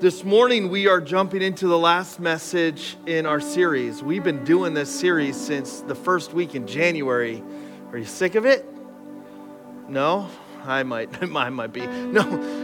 This 0.00 0.24
morning, 0.24 0.70
we 0.70 0.86
are 0.86 0.98
jumping 0.98 1.42
into 1.42 1.68
the 1.68 1.78
last 1.78 2.20
message 2.20 2.96
in 3.04 3.26
our 3.26 3.38
series. 3.38 4.02
We've 4.02 4.24
been 4.24 4.46
doing 4.46 4.72
this 4.72 4.88
series 4.88 5.36
since 5.36 5.82
the 5.82 5.94
first 5.94 6.32
week 6.32 6.54
in 6.54 6.66
January. 6.66 7.44
Are 7.92 7.98
you 7.98 8.06
sick 8.06 8.34
of 8.34 8.46
it? 8.46 8.64
No? 9.90 10.26
I 10.64 10.84
might, 10.84 11.10
I 11.22 11.50
might 11.50 11.74
be. 11.74 11.86
No, 11.86 12.22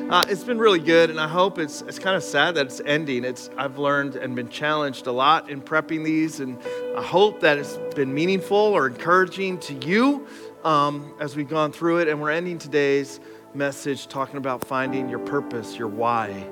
uh, 0.08 0.24
it's 0.30 0.44
been 0.44 0.58
really 0.58 0.78
good, 0.78 1.10
and 1.10 1.20
I 1.20 1.28
hope 1.28 1.58
it's, 1.58 1.82
it's 1.82 1.98
kind 1.98 2.16
of 2.16 2.22
sad 2.22 2.54
that 2.54 2.68
it's 2.68 2.80
ending. 2.80 3.22
It's, 3.22 3.50
I've 3.58 3.76
learned 3.76 4.16
and 4.16 4.34
been 4.34 4.48
challenged 4.48 5.06
a 5.06 5.12
lot 5.12 5.50
in 5.50 5.60
prepping 5.60 6.06
these, 6.06 6.40
and 6.40 6.58
I 6.96 7.02
hope 7.02 7.40
that 7.40 7.58
it's 7.58 7.76
been 7.94 8.14
meaningful 8.14 8.56
or 8.56 8.86
encouraging 8.86 9.58
to 9.58 9.74
you 9.86 10.26
um, 10.64 11.14
as 11.20 11.36
we've 11.36 11.50
gone 11.50 11.72
through 11.72 11.98
it. 11.98 12.08
And 12.08 12.18
we're 12.18 12.30
ending 12.30 12.56
today's 12.56 13.20
message 13.52 14.06
talking 14.06 14.38
about 14.38 14.64
finding 14.64 15.10
your 15.10 15.18
purpose, 15.18 15.76
your 15.76 15.88
why 15.88 16.50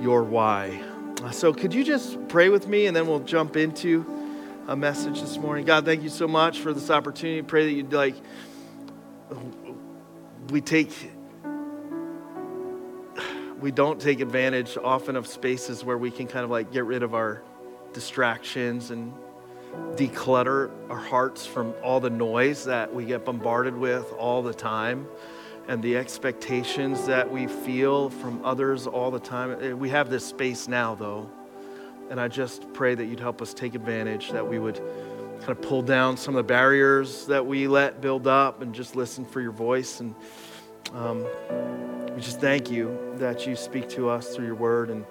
your 0.00 0.22
why. 0.22 0.80
So, 1.32 1.52
could 1.52 1.74
you 1.74 1.82
just 1.82 2.28
pray 2.28 2.48
with 2.48 2.68
me 2.68 2.86
and 2.86 2.96
then 2.96 3.06
we'll 3.06 3.20
jump 3.20 3.56
into 3.56 4.06
a 4.68 4.76
message 4.76 5.20
this 5.20 5.36
morning? 5.36 5.64
God, 5.64 5.84
thank 5.84 6.02
you 6.02 6.08
so 6.08 6.28
much 6.28 6.60
for 6.60 6.72
this 6.72 6.90
opportunity. 6.90 7.42
Pray 7.42 7.66
that 7.66 7.72
you'd 7.72 7.92
like, 7.92 8.14
we 10.50 10.60
take, 10.60 10.92
we 13.60 13.72
don't 13.72 14.00
take 14.00 14.20
advantage 14.20 14.76
often 14.76 15.16
of 15.16 15.26
spaces 15.26 15.84
where 15.84 15.98
we 15.98 16.10
can 16.10 16.28
kind 16.28 16.44
of 16.44 16.50
like 16.50 16.70
get 16.72 16.84
rid 16.84 17.02
of 17.02 17.14
our 17.14 17.42
distractions 17.92 18.90
and 18.90 19.12
declutter 19.96 20.70
our 20.88 20.96
hearts 20.96 21.44
from 21.44 21.74
all 21.82 22.00
the 22.00 22.10
noise 22.10 22.64
that 22.64 22.94
we 22.94 23.04
get 23.04 23.24
bombarded 23.24 23.76
with 23.76 24.12
all 24.12 24.42
the 24.42 24.54
time 24.54 25.06
and 25.68 25.82
the 25.82 25.98
expectations 25.98 27.04
that 27.04 27.30
we 27.30 27.46
feel 27.46 28.08
from 28.08 28.42
others 28.44 28.86
all 28.86 29.10
the 29.10 29.20
time. 29.20 29.56
Eh, 29.62 29.72
we 29.74 29.90
have 29.90 30.08
this 30.08 30.24
space 30.24 30.66
now, 30.66 30.94
though. 30.94 31.30
And 32.10 32.18
I 32.18 32.26
just 32.26 32.72
pray 32.72 32.94
that 32.94 33.04
you'd 33.04 33.20
help 33.20 33.42
us 33.42 33.52
take 33.52 33.74
advantage, 33.74 34.30
that 34.32 34.48
we 34.48 34.58
would 34.58 34.80
kind 35.40 35.50
of 35.50 35.60
pull 35.60 35.82
down 35.82 36.16
some 36.16 36.34
of 36.34 36.38
the 36.38 36.48
barriers 36.48 37.26
that 37.26 37.44
we 37.44 37.68
let 37.68 38.00
build 38.00 38.26
up 38.26 38.62
and 38.62 38.74
just 38.74 38.96
listen 38.96 39.26
for 39.26 39.42
your 39.42 39.52
voice. 39.52 40.00
And 40.00 40.14
um, 40.94 41.26
we 42.14 42.22
just 42.22 42.40
thank 42.40 42.70
you 42.70 42.98
that 43.16 43.46
you 43.46 43.54
speak 43.54 43.90
to 43.90 44.08
us 44.08 44.34
through 44.34 44.46
your 44.46 44.54
word 44.54 44.88
and 44.88 45.04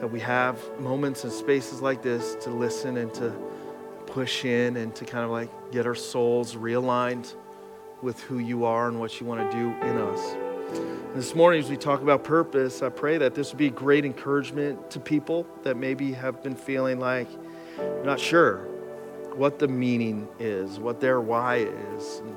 that 0.00 0.08
we 0.08 0.18
have 0.18 0.58
moments 0.80 1.22
and 1.22 1.32
spaces 1.32 1.80
like 1.80 2.02
this 2.02 2.34
to 2.40 2.50
listen 2.50 2.96
and 2.96 3.14
to 3.14 3.32
push 4.06 4.44
in 4.44 4.76
and 4.76 4.96
to 4.96 5.04
kind 5.04 5.24
of 5.24 5.30
like 5.30 5.48
get 5.70 5.86
our 5.86 5.94
souls 5.94 6.56
realigned 6.56 7.34
with 8.02 8.20
who 8.20 8.38
you 8.38 8.64
are 8.64 8.88
and 8.88 8.98
what 8.98 9.20
you 9.20 9.26
want 9.26 9.50
to 9.50 9.56
do 9.56 9.68
in 9.86 9.96
us. 9.96 10.34
And 10.72 11.14
this 11.14 11.34
morning, 11.34 11.60
as 11.60 11.70
we 11.70 11.76
talk 11.76 12.02
about 12.02 12.24
purpose, 12.24 12.82
I 12.82 12.88
pray 12.88 13.18
that 13.18 13.34
this 13.34 13.50
would 13.50 13.58
be 13.58 13.70
great 13.70 14.04
encouragement 14.04 14.90
to 14.90 15.00
people 15.00 15.46
that 15.62 15.76
maybe 15.76 16.12
have 16.12 16.42
been 16.42 16.56
feeling 16.56 16.98
like 16.98 17.28
not 18.04 18.18
sure 18.18 18.66
what 19.34 19.58
the 19.58 19.68
meaning 19.68 20.28
is, 20.38 20.78
what 20.78 21.00
their 21.00 21.20
why 21.20 21.56
is. 21.58 22.18
And 22.18 22.36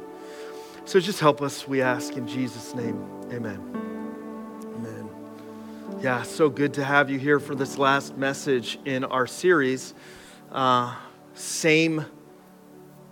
so 0.86 1.00
just 1.00 1.20
help 1.20 1.42
us, 1.42 1.68
we 1.68 1.82
ask 1.82 2.16
in 2.16 2.28
Jesus' 2.28 2.76
name. 2.76 3.04
Amen. 3.32 3.60
Amen. 4.76 5.10
Yeah, 6.02 6.24
so 6.24 6.50
good 6.50 6.74
to 6.76 6.84
have 6.84 7.10
you 7.10 7.18
here 7.18 7.40
for 7.40 7.56
this 7.56 7.78
last 7.78 8.18
message 8.18 8.78
in 8.86 9.04
our 9.04 9.26
series. 9.26 9.94
Uh, 10.52 10.96
same 11.34 12.06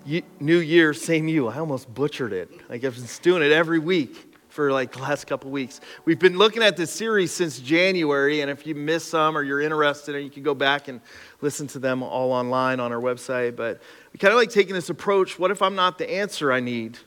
New 0.06 0.58
Year, 0.58 0.94
same 0.94 1.28
you. 1.28 1.48
I 1.48 1.60
almost 1.60 1.94
butchered 1.94 2.34
it. 2.34 2.52
Like 2.70 2.84
I've 2.84 2.96
been 2.96 3.06
doing 3.22 3.42
it 3.42 3.52
every 3.52 3.80
week 3.80 4.36
for 4.50 4.72
like 4.72 4.92
the 4.92 5.00
last 5.00 5.26
couple 5.28 5.50
weeks. 5.50 5.80
We've 6.04 6.20
been 6.20 6.38
looking 6.38 6.62
at 6.62 6.76
this 6.76 6.92
series 6.92 7.32
since 7.32 7.60
January, 7.60 8.42
and 8.42 8.52
if 8.52 8.68
you 8.68 8.76
missed 8.76 9.10
some 9.10 9.38
or 9.38 9.44
you're 9.44 9.62
interested, 9.62 10.22
you 10.22 10.30
can 10.30 10.44
go 10.44 10.54
back 10.54 10.90
and 10.90 11.00
listen 11.42 11.68
to 11.68 11.80
them 11.80 12.04
all 12.04 12.32
online 12.34 12.80
on 12.80 12.92
our 12.92 13.00
website. 13.00 13.56
But 13.56 13.82
we 14.12 14.20
kind 14.20 14.34
of 14.34 14.38
like 14.38 14.50
taking 14.50 14.76
this 14.76 14.90
approach 14.90 15.40
what 15.40 15.52
if 15.52 15.62
I'm 15.62 15.76
not 15.76 15.98
the 15.98 16.12
answer 16.12 16.52
I 16.52 16.60
need? 16.60 16.98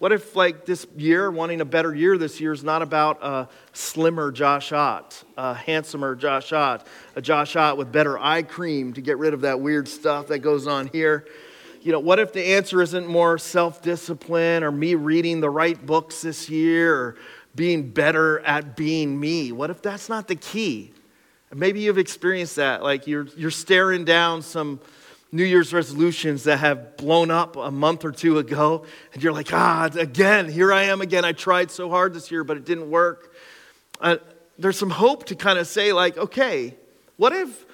What 0.00 0.10
if, 0.10 0.34
like, 0.34 0.66
this 0.66 0.84
year, 0.96 1.30
wanting 1.30 1.60
a 1.60 1.64
better 1.64 1.94
year 1.94 2.18
this 2.18 2.40
year 2.40 2.52
is 2.52 2.64
not 2.64 2.82
about 2.82 3.22
a 3.22 3.48
slimmer 3.72 4.32
Josh 4.32 4.72
Ott, 4.72 5.22
a 5.36 5.54
handsomer 5.54 6.16
Josh 6.16 6.52
Ott, 6.52 6.84
a 7.14 7.22
Josh 7.22 7.54
Ott 7.54 7.76
with 7.76 7.92
better 7.92 8.18
eye 8.18 8.42
cream 8.42 8.94
to 8.94 9.00
get 9.00 9.18
rid 9.18 9.32
of 9.32 9.42
that 9.42 9.60
weird 9.60 9.86
stuff 9.86 10.26
that 10.26 10.40
goes 10.40 10.66
on 10.66 10.88
here? 10.88 11.24
You 11.84 11.90
know, 11.92 12.00
what 12.00 12.18
if 12.18 12.32
the 12.32 12.54
answer 12.54 12.80
isn't 12.80 13.06
more 13.06 13.38
self 13.38 13.82
discipline 13.82 14.62
or 14.62 14.70
me 14.70 14.94
reading 14.94 15.40
the 15.40 15.50
right 15.50 15.84
books 15.84 16.22
this 16.22 16.48
year 16.48 16.94
or 16.94 17.16
being 17.54 17.90
better 17.90 18.40
at 18.40 18.76
being 18.76 19.18
me? 19.18 19.52
What 19.52 19.70
if 19.70 19.82
that's 19.82 20.08
not 20.08 20.28
the 20.28 20.36
key? 20.36 20.92
Maybe 21.52 21.80
you've 21.80 21.98
experienced 21.98 22.56
that. 22.56 22.82
Like 22.82 23.06
you're, 23.06 23.26
you're 23.36 23.50
staring 23.50 24.04
down 24.04 24.42
some 24.42 24.80
New 25.32 25.44
Year's 25.44 25.72
resolutions 25.72 26.44
that 26.44 26.58
have 26.58 26.96
blown 26.96 27.30
up 27.30 27.56
a 27.56 27.70
month 27.70 28.04
or 28.04 28.12
two 28.12 28.38
ago, 28.38 28.84
and 29.12 29.22
you're 29.22 29.32
like, 29.32 29.52
ah, 29.52 29.88
again, 29.94 30.48
here 30.48 30.72
I 30.72 30.84
am 30.84 31.00
again. 31.00 31.24
I 31.24 31.32
tried 31.32 31.70
so 31.70 31.88
hard 31.88 32.12
this 32.12 32.30
year, 32.30 32.44
but 32.44 32.58
it 32.58 32.66
didn't 32.66 32.90
work. 32.90 33.34
Uh, 34.00 34.16
there's 34.58 34.78
some 34.78 34.90
hope 34.90 35.24
to 35.26 35.34
kind 35.34 35.58
of 35.58 35.66
say, 35.66 35.92
like, 35.92 36.18
okay, 36.18 36.76
what 37.16 37.32
if 37.32 37.64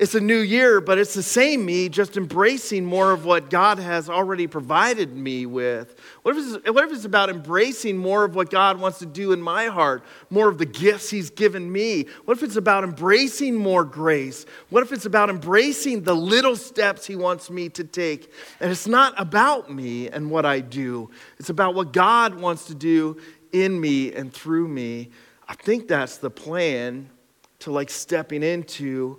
it's 0.00 0.14
a 0.14 0.20
new 0.20 0.38
year, 0.38 0.80
but 0.80 0.96
it's 0.96 1.12
the 1.12 1.22
same 1.22 1.66
me, 1.66 1.90
just 1.90 2.16
embracing 2.16 2.86
more 2.86 3.12
of 3.12 3.26
what 3.26 3.50
God 3.50 3.78
has 3.78 4.08
already 4.08 4.46
provided 4.46 5.14
me 5.14 5.44
with. 5.44 5.94
What 6.22 6.34
if, 6.34 6.56
it's, 6.56 6.70
what 6.70 6.84
if 6.84 6.92
it's 6.92 7.04
about 7.04 7.28
embracing 7.28 7.98
more 7.98 8.24
of 8.24 8.34
what 8.34 8.48
God 8.48 8.80
wants 8.80 8.98
to 9.00 9.06
do 9.06 9.32
in 9.32 9.42
my 9.42 9.66
heart, 9.66 10.02
more 10.30 10.48
of 10.48 10.56
the 10.56 10.64
gifts 10.64 11.10
He's 11.10 11.28
given 11.28 11.70
me? 11.70 12.06
What 12.24 12.38
if 12.38 12.42
it's 12.42 12.56
about 12.56 12.82
embracing 12.82 13.54
more 13.54 13.84
grace? 13.84 14.46
What 14.70 14.82
if 14.82 14.90
it's 14.90 15.04
about 15.04 15.28
embracing 15.28 16.02
the 16.04 16.16
little 16.16 16.56
steps 16.56 17.06
He 17.06 17.14
wants 17.14 17.50
me 17.50 17.68
to 17.68 17.84
take? 17.84 18.32
And 18.58 18.70
it's 18.72 18.88
not 18.88 19.12
about 19.20 19.70
me 19.70 20.08
and 20.08 20.30
what 20.30 20.46
I 20.46 20.60
do, 20.60 21.10
it's 21.38 21.50
about 21.50 21.74
what 21.74 21.92
God 21.92 22.34
wants 22.36 22.64
to 22.68 22.74
do 22.74 23.20
in 23.52 23.78
me 23.78 24.14
and 24.14 24.32
through 24.32 24.68
me. 24.68 25.10
I 25.46 25.54
think 25.56 25.88
that's 25.88 26.16
the 26.16 26.30
plan 26.30 27.10
to 27.58 27.70
like 27.70 27.90
stepping 27.90 28.42
into 28.42 29.18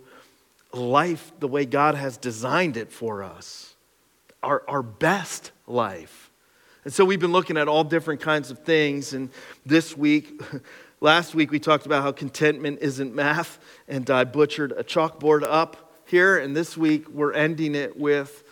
life 0.73 1.31
the 1.39 1.47
way 1.47 1.65
God 1.65 1.95
has 1.95 2.17
designed 2.17 2.77
it 2.77 2.91
for 2.91 3.23
us, 3.23 3.75
our, 4.43 4.63
our 4.67 4.81
best 4.81 5.51
life. 5.67 6.31
And 6.83 6.93
so 6.93 7.05
we've 7.05 7.19
been 7.19 7.31
looking 7.31 7.57
at 7.57 7.67
all 7.67 7.83
different 7.83 8.21
kinds 8.21 8.49
of 8.49 8.59
things. 8.59 9.13
And 9.13 9.29
this 9.65 9.95
week, 9.95 10.41
last 11.01 11.35
week, 11.35 11.51
we 11.51 11.59
talked 11.59 11.85
about 11.85 12.01
how 12.03 12.11
contentment 12.11 12.79
isn't 12.81 13.13
math, 13.13 13.59
and 13.87 14.09
I 14.09 14.23
butchered 14.23 14.71
a 14.71 14.83
chalkboard 14.83 15.43
up 15.43 15.93
here. 16.05 16.39
And 16.39 16.55
this 16.55 16.75
week, 16.75 17.07
we're 17.09 17.33
ending 17.33 17.75
it 17.75 17.97
with 17.97 18.43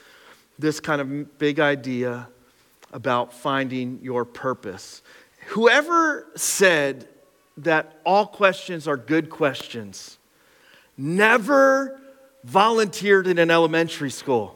this 0.60 0.80
kind 0.80 1.02
of 1.02 1.40
big 1.40 1.60
idea 1.60 2.28
about 2.92 3.34
finding 3.34 4.00
your 4.02 4.26
purpose. 4.26 5.02
Whoever 5.48 6.28
said 6.36 7.08
that 7.58 8.00
all 8.06 8.26
questions 8.28 8.88
are 8.88 8.98
good 8.98 9.30
questions 9.30 10.18
never 11.00 12.00
volunteered 12.44 13.28
in 13.28 13.38
an 13.38 13.52
elementary 13.52 14.12
school. 14.12 14.56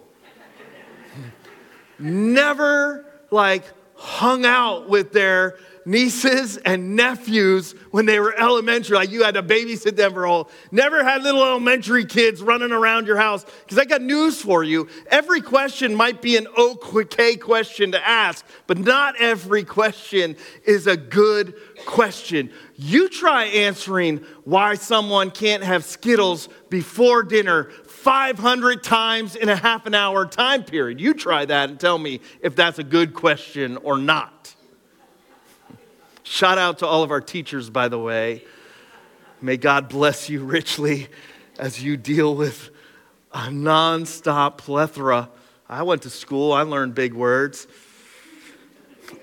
Never 2.00 3.06
like 3.32 3.66
hung 3.96 4.46
out 4.46 4.90
with 4.90 5.12
their 5.12 5.58
nieces 5.86 6.58
and 6.58 6.96
nephews 6.96 7.74
when 7.92 8.06
they 8.06 8.20
were 8.20 8.38
elementary. 8.38 8.96
Like 8.96 9.12
you 9.12 9.24
had 9.24 9.36
to 9.36 9.44
babysit 9.44 9.96
them 9.96 10.14
for 10.14 10.26
all. 10.26 10.50
Never 10.72 11.04
had 11.04 11.24
little 11.24 11.44
elementary 11.44 12.06
kids 12.06 12.42
running 12.42 12.72
around 12.72 13.08
your 13.08 13.18
house. 13.18 13.46
Because 13.64 13.78
I 13.78 13.86
got 13.86 14.02
news 14.02 14.42
for 14.42 14.64
you. 14.64 14.88
Every 15.08 15.42
question 15.42 15.96
might 15.96 16.22
be 16.22 16.38
an 16.38 16.48
okay 16.58 17.36
question 17.36 17.92
to 17.92 18.08
ask, 18.08 18.46
but 18.68 18.78
not 18.78 19.16
every 19.20 19.64
question 19.64 20.36
is 20.66 20.88
a 20.88 20.98
good 20.98 21.56
question. 21.86 22.52
You 22.76 23.10
try 23.10 23.46
answering 23.46 24.26
why 24.44 24.76
someone 24.76 25.32
can't 25.32 25.64
have 25.64 25.84
Skittles 25.84 26.50
before 26.70 27.24
dinner 27.24 27.70
500 27.86 28.84
times 28.84 29.36
in 29.36 29.48
a 29.48 29.56
half 29.56 29.86
an 29.86 29.94
hour 29.94 30.26
time 30.26 30.64
period. 30.64 31.00
You 31.00 31.14
try 31.14 31.46
that 31.46 31.70
and 31.70 31.80
tell 31.80 31.98
me 31.98 32.20
if 32.42 32.56
that's 32.56 32.80
a 32.80 32.84
good 32.84 33.14
question 33.14 33.78
or 33.78 33.98
not. 33.98 34.43
Shout 36.24 36.58
out 36.58 36.80
to 36.80 36.88
all 36.88 37.04
of 37.04 37.12
our 37.12 37.22
teachers, 37.22 37.70
by 37.70 37.90
the 37.90 38.00
way. 38.00 38.44
May 39.42 39.58
God 39.58 39.90
bless 39.90 40.30
you 40.30 40.44
richly 40.44 41.10
as 41.60 41.84
you 41.84 41.98
deal 41.98 42.34
with 42.34 42.70
a 43.34 43.48
nonstop 43.48 44.58
plethora. 44.58 45.30
I 45.68 45.84
went 45.84 46.04
to 46.04 46.10
school, 46.10 46.54
I 46.54 46.62
learned 46.62 46.96
big 46.96 47.14
words 47.14 47.68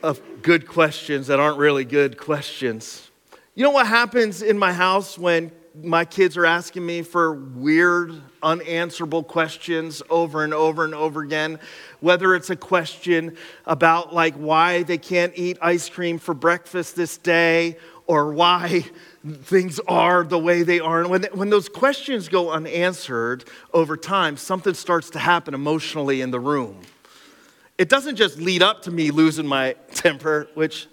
of 0.02 0.20
good 0.43 0.69
questions 0.69 1.29
that 1.29 1.41
aren't 1.41 1.58
really 1.58 1.85
good 1.85 2.19
questions. 2.19 3.11
You 3.55 3.64
know 3.64 3.70
what 3.70 3.87
happens 3.87 4.43
in 4.43 4.58
my 4.58 4.73
house 4.73 5.19
when 5.19 5.52
my 5.82 6.05
kids 6.05 6.37
are 6.37 6.46
asking 6.46 6.84
me 6.84 7.02
for 7.02 7.32
weird, 7.32 8.20
unanswerable 8.43 9.22
questions 9.22 10.02
over 10.11 10.44
and 10.44 10.52
over 10.52 10.84
and 10.84 10.94
over 10.94 11.22
again. 11.22 11.58
Whether 12.00 12.34
it's 12.34 12.50
a 12.50 12.56
question 12.56 13.37
about 13.67 14.14
like 14.14 14.34
why 14.34 14.82
they 14.82 14.99
can't 14.99 15.32
eat 15.37 15.58
ice 15.62 15.88
cream 15.88 16.19
for 16.19 16.34
breakfast 16.34 16.96
this 16.96 17.17
day, 17.17 17.76
or 18.06 18.32
why 18.32 18.84
things 19.43 19.78
are 19.87 20.25
the 20.25 20.38
way 20.38 20.64
they 20.64 20.81
are. 20.81 21.00
And 21.02 21.11
when, 21.11 21.22
when 21.32 21.49
those 21.49 21.69
questions 21.69 22.28
go 22.28 22.50
unanswered 22.50 23.44
over 23.73 23.96
time, 23.96 24.37
something 24.37 24.75
starts 24.75 25.11
to 25.11 25.20
happen 25.20 25.55
emotionally 25.55 26.20
in 26.20 26.32
the 26.32 26.40
room. 26.40 26.81
It 27.78 27.88
doesn't 27.88 28.16
just 28.16 28.38
lead 28.38 28.62
up 28.62 28.82
to 28.82 28.90
me 28.90 29.12
losing 29.12 29.46
my 29.46 29.76
temper, 29.94 30.49
which 30.55 30.88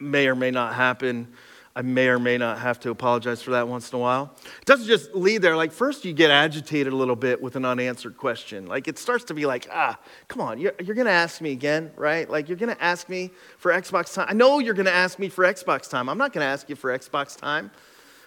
may 0.00 0.26
or 0.26 0.34
may 0.34 0.50
not 0.50 0.74
happen 0.74 1.28
I 1.76 1.82
may 1.82 2.08
or 2.08 2.18
may 2.18 2.38
not 2.38 2.58
have 2.60 2.80
to 2.80 2.90
apologize 2.90 3.42
for 3.42 3.50
that 3.50 3.68
once 3.68 3.92
in 3.92 3.96
a 3.96 3.98
while. 3.98 4.34
It 4.60 4.64
doesn't 4.64 4.86
just 4.86 5.14
lead 5.14 5.42
there. 5.42 5.54
Like, 5.54 5.72
first, 5.72 6.06
you 6.06 6.14
get 6.14 6.30
agitated 6.30 6.90
a 6.90 6.96
little 6.96 7.14
bit 7.14 7.42
with 7.42 7.54
an 7.54 7.66
unanswered 7.66 8.16
question. 8.16 8.66
Like, 8.66 8.88
it 8.88 8.98
starts 8.98 9.24
to 9.24 9.34
be 9.34 9.44
like, 9.44 9.68
ah, 9.70 9.98
come 10.26 10.40
on, 10.40 10.58
you're, 10.58 10.72
you're 10.82 10.94
going 10.94 11.06
to 11.06 11.12
ask 11.12 11.42
me 11.42 11.52
again, 11.52 11.90
right? 11.94 12.30
Like, 12.30 12.48
you're 12.48 12.56
going 12.56 12.74
to 12.74 12.82
ask 12.82 13.10
me 13.10 13.30
for 13.58 13.72
Xbox 13.72 14.14
time. 14.14 14.24
I 14.26 14.32
know 14.32 14.58
you're 14.58 14.72
going 14.72 14.86
to 14.86 14.94
ask 14.94 15.18
me 15.18 15.28
for 15.28 15.44
Xbox 15.44 15.90
time. 15.90 16.08
I'm 16.08 16.16
not 16.16 16.32
going 16.32 16.42
to 16.42 16.48
ask 16.48 16.70
you 16.70 16.76
for 16.76 16.98
Xbox 16.98 17.38
time. 17.38 17.70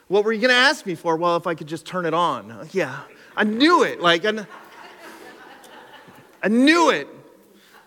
What 0.09 0.25
were 0.25 0.31
you 0.31 0.41
going 0.41 0.53
to 0.53 0.55
ask 0.55 0.85
me 0.85 0.93
for? 0.93 1.17
Well, 1.17 1.35
if 1.35 1.47
I 1.47 1.55
could 1.55 1.67
just 1.67 1.87
turn 1.87 2.05
it 2.05 2.13
on. 2.13 2.69
Yeah, 2.71 2.99
I 3.35 3.45
knew 3.45 3.81
it. 3.81 3.99
Like, 3.99 4.25
I, 4.25 4.45
I 6.43 6.49
knew 6.49 6.91
it. 6.91 7.07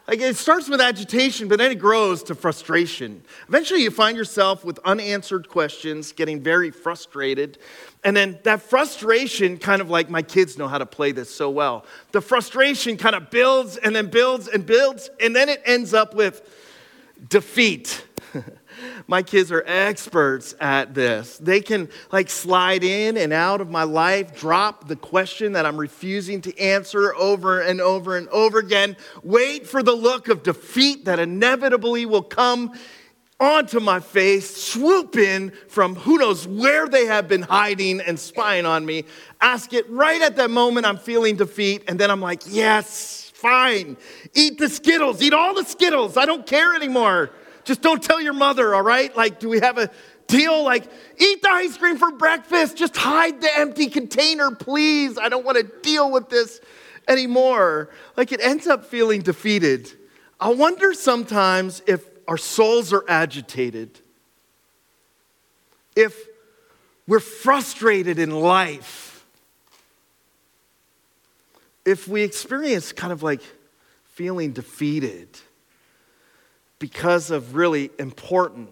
Like 0.08 0.20
it 0.20 0.36
starts 0.36 0.68
with 0.68 0.80
agitation, 0.80 1.46
but 1.46 1.58
then 1.58 1.70
it 1.70 1.78
grows 1.78 2.24
to 2.24 2.34
frustration. 2.34 3.22
Eventually, 3.48 3.82
you 3.82 3.90
find 3.90 4.16
yourself 4.16 4.64
with 4.64 4.80
unanswered 4.84 5.48
questions, 5.48 6.10
getting 6.10 6.40
very 6.40 6.70
frustrated. 6.72 7.58
And 8.02 8.16
then 8.16 8.40
that 8.42 8.62
frustration, 8.62 9.58
kind 9.58 9.80
of 9.80 9.90
like 9.90 10.10
my 10.10 10.22
kids 10.22 10.58
know 10.58 10.66
how 10.66 10.78
to 10.78 10.86
play 10.86 11.12
this 11.12 11.32
so 11.32 11.50
well, 11.50 11.86
the 12.10 12.20
frustration 12.20 12.96
kind 12.96 13.14
of 13.14 13.30
builds 13.30 13.76
and 13.76 13.94
then 13.94 14.08
builds 14.08 14.48
and 14.48 14.66
builds, 14.66 15.08
and 15.20 15.36
then 15.36 15.48
it 15.48 15.62
ends 15.64 15.94
up 15.94 16.14
with 16.14 16.42
defeat. 17.28 18.04
My 19.06 19.22
kids 19.22 19.50
are 19.52 19.64
experts 19.66 20.54
at 20.60 20.94
this. 20.94 21.38
They 21.38 21.60
can 21.60 21.88
like 22.10 22.30
slide 22.30 22.84
in 22.84 23.16
and 23.16 23.32
out 23.32 23.60
of 23.60 23.70
my 23.70 23.84
life, 23.84 24.38
drop 24.38 24.88
the 24.88 24.96
question 24.96 25.52
that 25.52 25.66
I'm 25.66 25.76
refusing 25.76 26.40
to 26.42 26.58
answer 26.58 27.14
over 27.14 27.60
and 27.60 27.80
over 27.80 28.16
and 28.16 28.28
over 28.28 28.58
again, 28.58 28.96
wait 29.22 29.66
for 29.66 29.82
the 29.82 29.94
look 29.94 30.28
of 30.28 30.42
defeat 30.42 31.04
that 31.06 31.18
inevitably 31.18 32.06
will 32.06 32.22
come 32.22 32.72
onto 33.42 33.80
my 33.80 33.98
face, 33.98 34.56
swoop 34.56 35.16
in 35.16 35.50
from 35.68 35.96
who 35.96 36.18
knows 36.18 36.46
where 36.46 36.86
they 36.86 37.06
have 37.06 37.26
been 37.26 37.42
hiding 37.42 38.00
and 38.00 38.18
spying 38.18 38.64
on 38.64 38.86
me, 38.86 39.04
ask 39.40 39.72
it 39.72 39.88
right 39.90 40.22
at 40.22 40.36
that 40.36 40.48
moment 40.48 40.86
I'm 40.86 40.96
feeling 40.96 41.34
defeat, 41.34 41.82
and 41.88 41.98
then 41.98 42.08
I'm 42.08 42.20
like, 42.20 42.42
yes, 42.46 43.32
fine. 43.34 43.96
Eat 44.34 44.58
the 44.58 44.68
Skittles, 44.68 45.20
eat 45.20 45.32
all 45.32 45.54
the 45.54 45.64
Skittles. 45.64 46.16
I 46.16 46.24
don't 46.24 46.46
care 46.46 46.74
anymore. 46.74 47.30
Just 47.64 47.82
don't 47.82 48.02
tell 48.02 48.20
your 48.20 48.32
mother, 48.32 48.74
all 48.74 48.82
right? 48.82 49.14
Like, 49.16 49.38
do 49.38 49.48
we 49.48 49.60
have 49.60 49.78
a 49.78 49.90
deal? 50.26 50.64
Like, 50.64 50.84
eat 51.18 51.42
the 51.42 51.50
ice 51.50 51.76
cream 51.76 51.96
for 51.96 52.10
breakfast. 52.12 52.76
Just 52.76 52.96
hide 52.96 53.40
the 53.40 53.50
empty 53.58 53.86
container, 53.88 54.50
please. 54.50 55.18
I 55.18 55.28
don't 55.28 55.44
want 55.44 55.58
to 55.58 55.64
deal 55.82 56.10
with 56.10 56.28
this 56.28 56.60
anymore. 57.06 57.90
Like, 58.16 58.32
it 58.32 58.40
ends 58.40 58.66
up 58.66 58.84
feeling 58.84 59.22
defeated. 59.22 59.92
I 60.40 60.48
wonder 60.52 60.92
sometimes 60.94 61.82
if 61.86 62.04
our 62.26 62.38
souls 62.38 62.92
are 62.92 63.04
agitated, 63.08 64.00
if 65.94 66.26
we're 67.06 67.20
frustrated 67.20 68.18
in 68.18 68.30
life, 68.30 69.24
if 71.84 72.08
we 72.08 72.22
experience 72.22 72.92
kind 72.92 73.12
of 73.12 73.22
like 73.22 73.40
feeling 74.04 74.52
defeated 74.52 75.28
because 76.82 77.30
of 77.30 77.54
really 77.54 77.92
important 78.00 78.68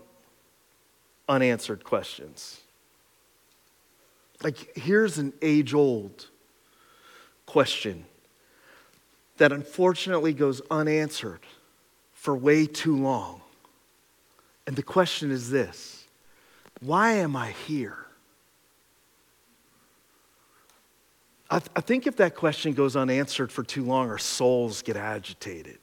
unanswered 1.28 1.84
questions. 1.84 2.60
Like, 4.42 4.76
here's 4.76 5.18
an 5.18 5.32
age 5.40 5.74
old 5.74 6.26
question 7.46 8.04
that 9.36 9.52
unfortunately 9.52 10.32
goes 10.32 10.60
unanswered 10.72 11.46
for 12.12 12.34
way 12.34 12.66
too 12.66 12.96
long. 12.96 13.42
And 14.66 14.74
the 14.74 14.82
question 14.82 15.30
is 15.30 15.48
this 15.48 16.04
Why 16.80 17.12
am 17.12 17.36
I 17.36 17.52
here? 17.52 18.06
I, 21.48 21.60
th- 21.60 21.70
I 21.76 21.80
think 21.80 22.08
if 22.08 22.16
that 22.16 22.34
question 22.34 22.72
goes 22.72 22.96
unanswered 22.96 23.52
for 23.52 23.62
too 23.62 23.84
long, 23.84 24.10
our 24.10 24.18
souls 24.18 24.82
get 24.82 24.96
agitated 24.96 25.79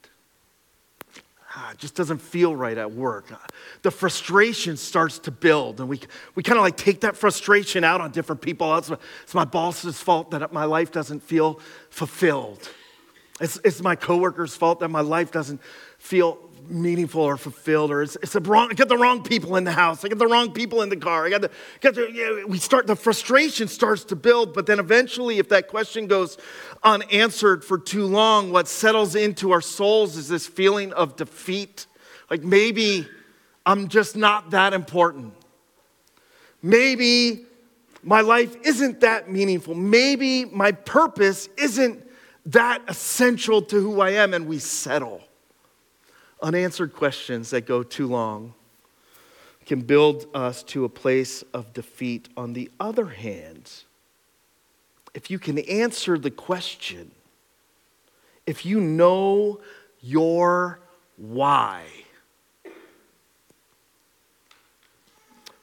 ah, 1.57 1.71
it 1.71 1.77
just 1.79 1.95
doesn't 1.95 2.19
feel 2.19 2.55
right 2.55 2.77
at 2.77 2.91
work. 2.91 3.25
The 3.81 3.89
frustration 3.89 4.77
starts 4.77 5.17
to 5.19 5.31
build, 5.31 5.79
and 5.79 5.89
we, 5.89 5.99
we 6.35 6.43
kind 6.43 6.57
of 6.57 6.63
like 6.63 6.77
take 6.77 7.01
that 7.01 7.17
frustration 7.17 7.83
out 7.83 7.99
on 7.99 8.11
different 8.11 8.41
people. 8.41 8.77
It's 8.77 8.89
my, 8.89 8.97
it's 9.23 9.33
my 9.33 9.45
boss's 9.45 9.99
fault 9.99 10.31
that 10.31 10.53
my 10.53 10.65
life 10.65 10.91
doesn't 10.91 11.21
feel 11.23 11.59
fulfilled. 11.89 12.69
It's, 13.41 13.59
it's 13.63 13.81
my 13.81 13.95
coworker's 13.95 14.55
fault 14.55 14.79
that 14.81 14.89
my 14.89 15.01
life 15.01 15.31
doesn't 15.31 15.61
feel 15.97 16.37
meaningful 16.69 17.21
or 17.21 17.37
fulfilled, 17.37 17.91
or 17.91 18.01
it's, 18.01 18.17
it's 18.21 18.33
the 18.33 18.39
wrong, 18.41 18.69
I 18.71 18.73
got 18.73 18.87
the 18.87 18.97
wrong 18.97 19.23
people 19.23 19.55
in 19.55 19.63
the 19.63 19.71
house, 19.71 20.03
I 20.03 20.07
got 20.07 20.19
the 20.19 20.27
wrong 20.27 20.51
people 20.51 20.81
in 20.81 20.89
the 20.89 20.97
car, 20.97 21.25
I 21.25 21.29
got 21.29 21.41
the, 21.41 21.51
the 21.81 22.09
yeah, 22.13 22.45
we 22.45 22.57
start, 22.57 22.87
the 22.87 22.95
frustration 22.95 23.67
starts 23.67 24.03
to 24.05 24.15
build, 24.15 24.53
but 24.53 24.65
then 24.65 24.79
eventually, 24.79 25.39
if 25.39 25.49
that 25.49 25.67
question 25.67 26.07
goes 26.07 26.37
unanswered 26.83 27.63
for 27.63 27.77
too 27.77 28.05
long, 28.05 28.51
what 28.51 28.67
settles 28.67 29.15
into 29.15 29.51
our 29.51 29.61
souls 29.61 30.17
is 30.17 30.27
this 30.27 30.47
feeling 30.47 30.93
of 30.93 31.15
defeat. 31.15 31.87
Like 32.29 32.43
maybe 32.43 33.07
I'm 33.65 33.87
just 33.87 34.15
not 34.15 34.51
that 34.51 34.73
important. 34.73 35.33
Maybe 36.61 37.45
my 38.03 38.21
life 38.21 38.55
isn't 38.63 39.01
that 39.01 39.29
meaningful. 39.29 39.75
Maybe 39.75 40.45
my 40.45 40.71
purpose 40.71 41.49
isn't 41.57 42.03
that 42.47 42.81
essential 42.87 43.61
to 43.63 43.79
who 43.81 43.99
I 43.99 44.11
am, 44.11 44.33
and 44.33 44.47
we 44.47 44.59
settle. 44.59 45.21
Unanswered 46.41 46.93
questions 46.93 47.49
that 47.49 47.65
go 47.65 47.81
too 47.81 48.07
long 48.07 48.53
can 49.65 49.81
build 49.81 50.27
us 50.33 50.63
to 50.63 50.85
a 50.85 50.89
place 50.89 51.43
of 51.53 51.73
defeat. 51.73 52.29
On 52.37 52.53
the 52.53 52.71
other 52.79 53.07
hand, 53.07 53.71
if 55.13 55.29
you 55.31 55.39
can 55.39 55.57
answer 55.59 56.17
the 56.17 56.31
question, 56.31 57.11
if 58.45 58.65
you 58.65 58.79
know 58.79 59.59
your 59.99 60.79
why, 61.17 61.85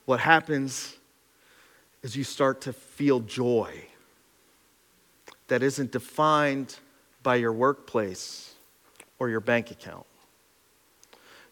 what 0.05 0.21
happens 0.21 0.97
is 2.03 2.17
you 2.17 2.25
start 2.25 2.61
to 2.63 2.73
feel 2.73 3.21
joy 3.21 3.73
that 5.49 5.63
isn't 5.63 5.93
defined 5.93 6.77
by 7.23 7.37
your 7.37 7.53
workplace 7.53 8.55
or 9.19 9.31
your 9.31 9.41
bank 9.41 9.71
account 9.71 10.05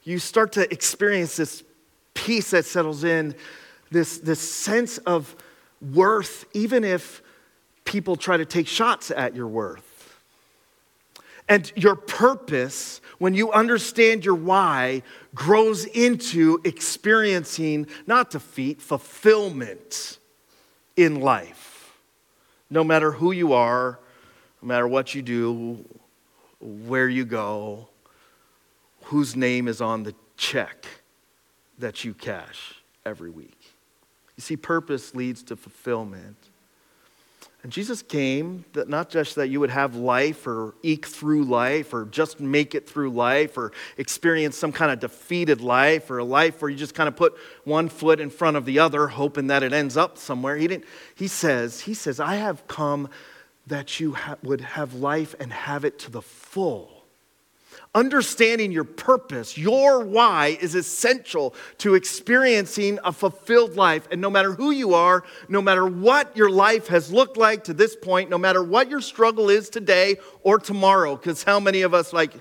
you 0.04 0.18
start 0.18 0.52
to 0.52 0.72
experience 0.72 1.36
this 1.36 1.62
peace 2.14 2.50
that 2.50 2.64
settles 2.64 3.04
in, 3.04 3.34
this, 3.90 4.18
this 4.18 4.40
sense 4.40 4.98
of 4.98 5.36
worth, 5.80 6.44
even 6.52 6.84
if 6.84 7.22
people 7.84 8.16
try 8.16 8.36
to 8.36 8.44
take 8.44 8.66
shots 8.66 9.10
at 9.10 9.34
your 9.34 9.46
worth. 9.46 9.88
And 11.48 11.70
your 11.74 11.96
purpose, 11.96 13.00
when 13.18 13.34
you 13.34 13.52
understand 13.52 14.24
your 14.24 14.34
why, 14.34 15.02
grows 15.34 15.84
into 15.84 16.60
experiencing 16.64 17.86
not 18.06 18.30
defeat, 18.30 18.80
fulfillment 18.80 20.18
in 20.96 21.20
life. 21.20 21.92
No 22.70 22.84
matter 22.84 23.12
who 23.12 23.32
you 23.32 23.52
are, 23.52 23.98
no 24.62 24.68
matter 24.68 24.88
what 24.88 25.14
you 25.14 25.22
do, 25.22 25.84
where 26.60 27.08
you 27.08 27.24
go, 27.24 27.88
whose 29.12 29.36
name 29.36 29.68
is 29.68 29.82
on 29.82 30.04
the 30.04 30.14
check 30.38 30.86
that 31.78 32.02
you 32.02 32.14
cash 32.14 32.76
every 33.04 33.28
week. 33.28 33.58
You 34.38 34.40
see, 34.40 34.56
purpose 34.56 35.14
leads 35.14 35.42
to 35.44 35.56
fulfillment. 35.56 36.38
And 37.62 37.70
Jesus 37.70 38.00
came 38.00 38.64
that 38.72 38.88
not 38.88 39.10
just 39.10 39.34
that 39.34 39.48
you 39.48 39.60
would 39.60 39.68
have 39.68 39.96
life 39.96 40.46
or 40.46 40.74
eke 40.82 41.04
through 41.04 41.44
life 41.44 41.92
or 41.92 42.06
just 42.06 42.40
make 42.40 42.74
it 42.74 42.88
through 42.88 43.10
life 43.10 43.58
or 43.58 43.72
experience 43.98 44.56
some 44.56 44.72
kind 44.72 44.90
of 44.90 44.98
defeated 44.98 45.60
life 45.60 46.10
or 46.10 46.16
a 46.16 46.24
life 46.24 46.62
where 46.62 46.70
you 46.70 46.76
just 46.78 46.94
kind 46.94 47.06
of 47.06 47.14
put 47.14 47.36
one 47.64 47.90
foot 47.90 48.18
in 48.18 48.30
front 48.30 48.56
of 48.56 48.64
the 48.64 48.78
other 48.78 49.08
hoping 49.08 49.48
that 49.48 49.62
it 49.62 49.74
ends 49.74 49.94
up 49.94 50.16
somewhere. 50.16 50.56
He 50.56 50.66
didn't 50.66 50.86
he 51.14 51.28
says, 51.28 51.80
he 51.82 51.92
says, 51.92 52.18
I 52.18 52.36
have 52.36 52.66
come 52.66 53.10
that 53.66 54.00
you 54.00 54.14
ha- 54.14 54.38
would 54.42 54.62
have 54.62 54.94
life 54.94 55.34
and 55.38 55.52
have 55.52 55.84
it 55.84 55.98
to 55.98 56.10
the 56.10 56.22
full. 56.22 57.01
Understanding 57.94 58.72
your 58.72 58.84
purpose, 58.84 59.58
your 59.58 60.04
why, 60.04 60.58
is 60.60 60.74
essential 60.74 61.54
to 61.78 61.94
experiencing 61.94 62.98
a 63.04 63.12
fulfilled 63.12 63.76
life. 63.76 64.08
And 64.10 64.20
no 64.20 64.30
matter 64.30 64.52
who 64.52 64.70
you 64.70 64.94
are, 64.94 65.24
no 65.48 65.60
matter 65.60 65.86
what 65.86 66.36
your 66.36 66.50
life 66.50 66.88
has 66.88 67.12
looked 67.12 67.36
like 67.36 67.64
to 67.64 67.74
this 67.74 67.94
point, 67.94 68.30
no 68.30 68.38
matter 68.38 68.62
what 68.62 68.88
your 68.88 69.00
struggle 69.00 69.50
is 69.50 69.68
today 69.68 70.16
or 70.42 70.58
tomorrow, 70.58 71.16
because 71.16 71.42
how 71.42 71.60
many 71.60 71.82
of 71.82 71.94
us, 71.94 72.12
like, 72.12 72.32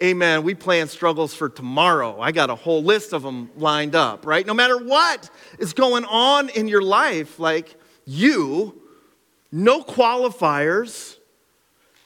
Amen. 0.00 0.44
We 0.44 0.54
plan 0.54 0.86
struggles 0.86 1.34
for 1.34 1.48
tomorrow. 1.48 2.20
I 2.20 2.30
got 2.30 2.50
a 2.50 2.54
whole 2.54 2.84
list 2.84 3.12
of 3.12 3.24
them 3.24 3.50
lined 3.56 3.96
up, 3.96 4.24
right? 4.24 4.46
No 4.46 4.54
matter 4.54 4.78
what 4.78 5.28
is 5.58 5.72
going 5.72 6.04
on 6.04 6.50
in 6.50 6.68
your 6.68 6.82
life, 6.82 7.40
like 7.40 7.74
you, 8.04 8.80
no 9.50 9.82
qualifiers, 9.82 11.16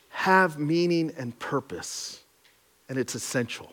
have 0.09 0.59
meaning 0.59 1.13
and 1.19 1.39
purpose. 1.39 2.22
And 2.89 2.99
it's 2.99 3.15
essential 3.15 3.73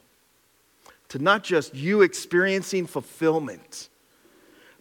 to 1.10 1.20
not 1.20 1.44
just 1.44 1.76
you 1.76 2.02
experiencing 2.02 2.86
fulfillment, 2.86 3.90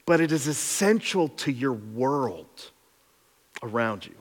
but 0.06 0.20
it 0.20 0.30
is 0.30 0.46
essential 0.46 1.28
to 1.28 1.50
your 1.50 1.72
world 1.72 2.70
around 3.62 4.06
you. 4.06 4.14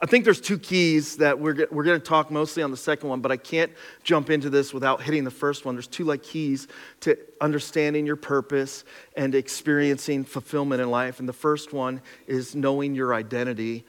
I 0.00 0.06
think 0.06 0.24
there's 0.24 0.40
two 0.40 0.58
keys 0.58 1.16
that 1.16 1.38
we're, 1.38 1.66
we're 1.70 1.84
going 1.84 2.00
to 2.00 2.06
talk 2.06 2.30
mostly 2.30 2.62
on 2.62 2.70
the 2.70 2.76
second 2.76 3.08
one, 3.08 3.20
but 3.20 3.32
I 3.32 3.36
can't 3.36 3.72
jump 4.04 4.30
into 4.30 4.50
this 4.50 4.72
without 4.72 5.02
hitting 5.02 5.24
the 5.24 5.30
first 5.30 5.64
one. 5.64 5.74
There's 5.74 5.86
two 5.86 6.04
like 6.04 6.22
keys 6.22 6.68
to 7.00 7.18
understanding 7.40 8.06
your 8.06 8.16
purpose 8.16 8.84
and 9.16 9.34
experiencing 9.34 10.24
fulfillment 10.24 10.82
in 10.82 10.90
life. 10.90 11.18
And 11.18 11.28
the 11.28 11.32
first 11.32 11.72
one 11.72 12.00
is 12.26 12.54
knowing 12.54 12.94
your 12.94 13.14
identity, 13.14 13.84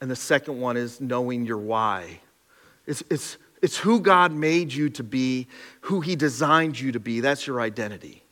and 0.00 0.10
the 0.10 0.16
second 0.16 0.60
one 0.60 0.76
is 0.76 1.00
knowing 1.00 1.44
your 1.44 1.58
why. 1.58 2.20
It's, 2.86 3.02
it's, 3.10 3.38
it's 3.64 3.78
who 3.78 3.98
God 3.98 4.30
made 4.30 4.74
you 4.74 4.90
to 4.90 5.02
be, 5.02 5.46
who 5.80 6.02
He 6.02 6.16
designed 6.16 6.78
you 6.78 6.92
to 6.92 7.00
be. 7.00 7.20
That's 7.20 7.46
your 7.46 7.62
identity. 7.62 8.22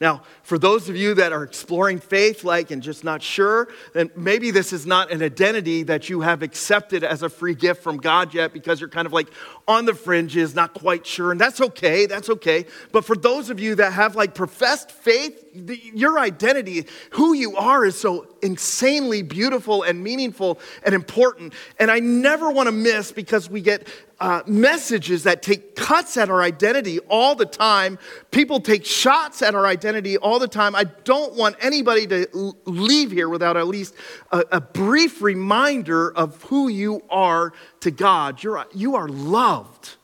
Now, 0.00 0.22
for 0.42 0.58
those 0.58 0.88
of 0.88 0.96
you 0.96 1.14
that 1.14 1.32
are 1.32 1.44
exploring 1.44 2.00
faith, 2.00 2.42
like, 2.42 2.72
and 2.72 2.82
just 2.82 3.04
not 3.04 3.22
sure, 3.22 3.68
then 3.92 4.10
maybe 4.16 4.50
this 4.50 4.72
is 4.72 4.84
not 4.84 5.12
an 5.12 5.22
identity 5.22 5.84
that 5.84 6.08
you 6.08 6.22
have 6.22 6.42
accepted 6.42 7.04
as 7.04 7.22
a 7.22 7.28
free 7.28 7.54
gift 7.54 7.84
from 7.84 7.98
God 7.98 8.34
yet 8.34 8.52
because 8.52 8.80
you're 8.80 8.90
kind 8.90 9.06
of 9.06 9.12
like 9.12 9.28
on 9.68 9.84
the 9.84 9.94
fringes, 9.94 10.56
not 10.56 10.74
quite 10.74 11.06
sure. 11.06 11.30
And 11.30 11.40
that's 11.40 11.60
okay, 11.60 12.06
that's 12.06 12.28
okay. 12.28 12.66
But 12.90 13.04
for 13.04 13.14
those 13.14 13.50
of 13.50 13.60
you 13.60 13.76
that 13.76 13.92
have 13.92 14.16
like 14.16 14.34
professed 14.34 14.90
faith, 14.90 15.40
your 15.54 16.18
identity, 16.18 16.86
who 17.10 17.32
you 17.32 17.56
are, 17.56 17.84
is 17.84 17.98
so 17.98 18.26
insanely 18.42 19.22
beautiful 19.22 19.84
and 19.84 20.02
meaningful 20.02 20.58
and 20.84 20.96
important. 20.96 21.54
And 21.78 21.92
I 21.92 22.00
never 22.00 22.50
want 22.50 22.66
to 22.66 22.72
miss 22.72 23.12
because 23.12 23.48
we 23.48 23.60
get 23.60 23.86
uh, 24.24 24.42
messages 24.46 25.24
that 25.24 25.42
take 25.42 25.76
cuts 25.76 26.16
at 26.16 26.30
our 26.30 26.40
identity 26.40 26.98
all 27.10 27.34
the 27.34 27.44
time. 27.44 27.98
People 28.30 28.58
take 28.58 28.82
shots 28.82 29.42
at 29.42 29.54
our 29.54 29.66
identity 29.66 30.16
all 30.16 30.38
the 30.38 30.48
time. 30.48 30.74
I 30.74 30.84
don't 30.84 31.34
want 31.34 31.56
anybody 31.60 32.06
to 32.06 32.54
leave 32.64 33.10
here 33.10 33.28
without 33.28 33.58
at 33.58 33.66
least 33.66 33.94
a, 34.32 34.42
a 34.50 34.60
brief 34.62 35.20
reminder 35.20 36.10
of 36.10 36.42
who 36.44 36.68
you 36.68 37.02
are 37.10 37.52
to 37.80 37.90
God. 37.90 38.42
You're, 38.42 38.64
you 38.74 38.96
are 38.96 39.08
loved. 39.08 39.96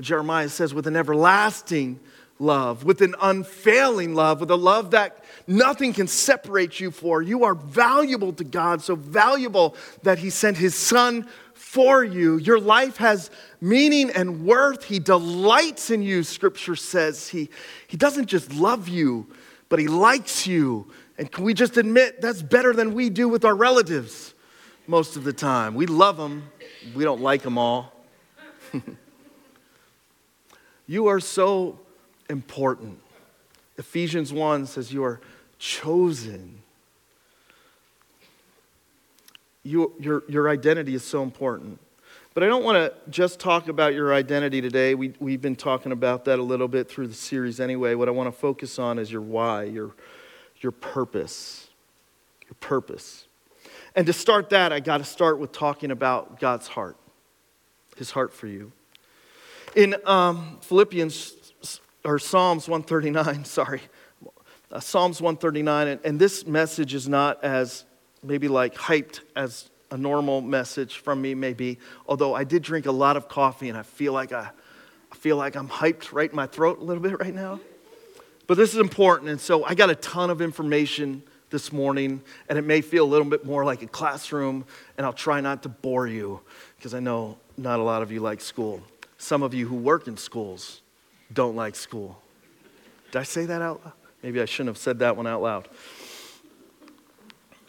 Jeremiah 0.00 0.50
says, 0.50 0.72
with 0.72 0.86
an 0.86 0.94
everlasting 0.94 1.98
love, 2.38 2.84
with 2.84 3.00
an 3.00 3.14
unfailing 3.20 4.14
love, 4.14 4.40
with 4.40 4.50
a 4.50 4.56
love 4.56 4.90
that 4.90 5.24
nothing 5.46 5.92
can 5.92 6.06
separate 6.06 6.80
you 6.80 6.90
for. 6.90 7.22
You 7.22 7.44
are 7.44 7.54
valuable 7.54 8.32
to 8.34 8.44
God, 8.44 8.82
so 8.82 8.96
valuable 8.96 9.76
that 10.02 10.18
He 10.18 10.30
sent 10.30 10.56
His 10.56 10.74
Son 10.74 11.26
for 11.54 12.04
you. 12.04 12.36
Your 12.36 12.60
life 12.60 12.98
has 12.98 13.30
meaning 13.60 14.10
and 14.10 14.44
worth. 14.44 14.84
He 14.84 14.98
delights 14.98 15.90
in 15.90 16.02
you, 16.02 16.22
scripture 16.22 16.76
says. 16.76 17.28
He, 17.28 17.50
he 17.88 17.96
doesn't 17.96 18.26
just 18.26 18.52
love 18.54 18.88
you, 18.88 19.26
but 19.68 19.78
he 19.78 19.88
likes 19.88 20.46
you. 20.46 20.90
And 21.18 21.30
can 21.30 21.44
we 21.44 21.54
just 21.54 21.76
admit 21.76 22.20
that's 22.20 22.42
better 22.42 22.72
than 22.72 22.94
we 22.94 23.10
do 23.10 23.28
with 23.28 23.44
our 23.44 23.54
relatives 23.54 24.34
most 24.86 25.16
of 25.16 25.24
the 25.24 25.32
time? 25.32 25.74
We 25.74 25.86
love 25.86 26.16
them, 26.16 26.44
we 26.94 27.02
don't 27.02 27.20
like 27.20 27.42
them 27.42 27.58
all. 27.58 27.92
you 30.86 31.06
are 31.06 31.20
so 31.20 31.80
important. 32.28 32.98
Ephesians 33.76 34.32
1 34.32 34.66
says 34.66 34.92
you 34.92 35.04
are 35.04 35.20
chosen 35.58 36.62
you, 39.64 39.92
your, 39.98 40.22
your 40.28 40.48
identity 40.48 40.94
is 40.94 41.02
so 41.02 41.22
important. 41.22 41.80
But 42.34 42.42
I 42.42 42.46
don't 42.46 42.64
want 42.64 42.76
to 42.76 43.10
just 43.10 43.40
talk 43.40 43.68
about 43.68 43.94
your 43.94 44.12
identity 44.12 44.60
today. 44.60 44.94
We, 44.94 45.14
we've 45.18 45.40
been 45.40 45.56
talking 45.56 45.92
about 45.92 46.26
that 46.26 46.38
a 46.38 46.42
little 46.42 46.68
bit 46.68 46.88
through 46.88 47.08
the 47.08 47.14
series 47.14 47.60
anyway. 47.60 47.94
What 47.94 48.08
I 48.08 48.10
want 48.12 48.32
to 48.32 48.38
focus 48.38 48.78
on 48.78 48.98
is 48.98 49.10
your 49.10 49.22
why, 49.22 49.64
your, 49.64 49.92
your 50.60 50.72
purpose. 50.72 51.68
Your 52.44 52.54
purpose. 52.60 53.26
And 53.96 54.06
to 54.06 54.12
start 54.12 54.50
that, 54.50 54.72
I 54.72 54.80
got 54.80 54.98
to 54.98 55.04
start 55.04 55.38
with 55.38 55.52
talking 55.52 55.90
about 55.90 56.40
God's 56.40 56.66
heart, 56.66 56.96
his 57.96 58.10
heart 58.10 58.34
for 58.34 58.48
you. 58.48 58.72
In 59.76 59.94
um, 60.04 60.58
Philippians, 60.60 61.43
or 62.04 62.18
Psalms 62.18 62.68
139, 62.68 63.44
sorry, 63.46 63.80
uh, 64.70 64.80
Psalms 64.80 65.20
139, 65.20 65.88
and, 65.88 66.00
and 66.04 66.20
this 66.20 66.46
message 66.46 66.94
is 66.94 67.08
not 67.08 67.42
as 67.42 67.84
maybe 68.22 68.48
like 68.48 68.74
hyped 68.74 69.20
as 69.36 69.70
a 69.90 69.96
normal 69.96 70.40
message 70.40 70.98
from 70.98 71.20
me 71.20 71.34
maybe 71.34 71.78
although 72.08 72.34
i 72.34 72.42
did 72.42 72.62
drink 72.62 72.86
a 72.86 72.90
lot 72.90 73.16
of 73.18 73.28
coffee 73.28 73.68
and 73.68 73.76
i 73.76 73.82
feel 73.82 74.12
like 74.12 74.32
i, 74.32 74.50
I 75.12 75.14
feel 75.14 75.36
like 75.36 75.56
i'm 75.56 75.68
hyped 75.68 76.10
right 76.10 76.28
in 76.28 76.34
my 76.34 76.46
throat 76.46 76.80
a 76.80 76.82
little 76.82 77.02
bit 77.02 77.20
right 77.20 77.34
now. 77.34 77.60
But 78.46 78.56
this 78.56 78.74
is 78.74 78.80
important 78.80 79.30
and 79.30 79.40
so 79.40 79.62
i 79.64 79.74
got 79.74 79.90
a 79.90 79.94
ton 79.94 80.30
of 80.30 80.40
information 80.40 81.22
this 81.50 81.70
morning 81.70 82.22
and 82.48 82.58
it 82.58 82.62
may 82.62 82.80
feel 82.80 83.04
a 83.04 83.06
little 83.06 83.28
bit 83.28 83.44
more 83.44 83.64
like 83.64 83.82
a 83.82 83.86
classroom 83.86 84.64
and 84.96 85.06
i'll 85.06 85.12
try 85.12 85.40
not 85.40 85.62
to 85.62 85.68
bore 85.68 86.06
you 86.06 86.40
because 86.76 86.94
i 86.94 86.98
know 86.98 87.36
not 87.56 87.78
a 87.78 87.82
lot 87.82 88.02
of 88.02 88.10
you 88.10 88.20
like 88.20 88.40
school. 88.40 88.82
Some 89.18 89.42
of 89.42 89.54
you 89.54 89.68
who 89.68 89.76
work 89.76 90.08
in 90.08 90.16
schools 90.16 90.80
don't 91.32 91.56
like 91.56 91.74
school 91.74 92.20
did 93.10 93.18
i 93.18 93.22
say 93.22 93.44
that 93.44 93.62
out 93.62 93.80
loud 93.84 93.92
maybe 94.22 94.40
i 94.40 94.44
shouldn't 94.44 94.68
have 94.68 94.78
said 94.78 94.98
that 94.98 95.16
one 95.16 95.26
out 95.26 95.42
loud 95.42 95.68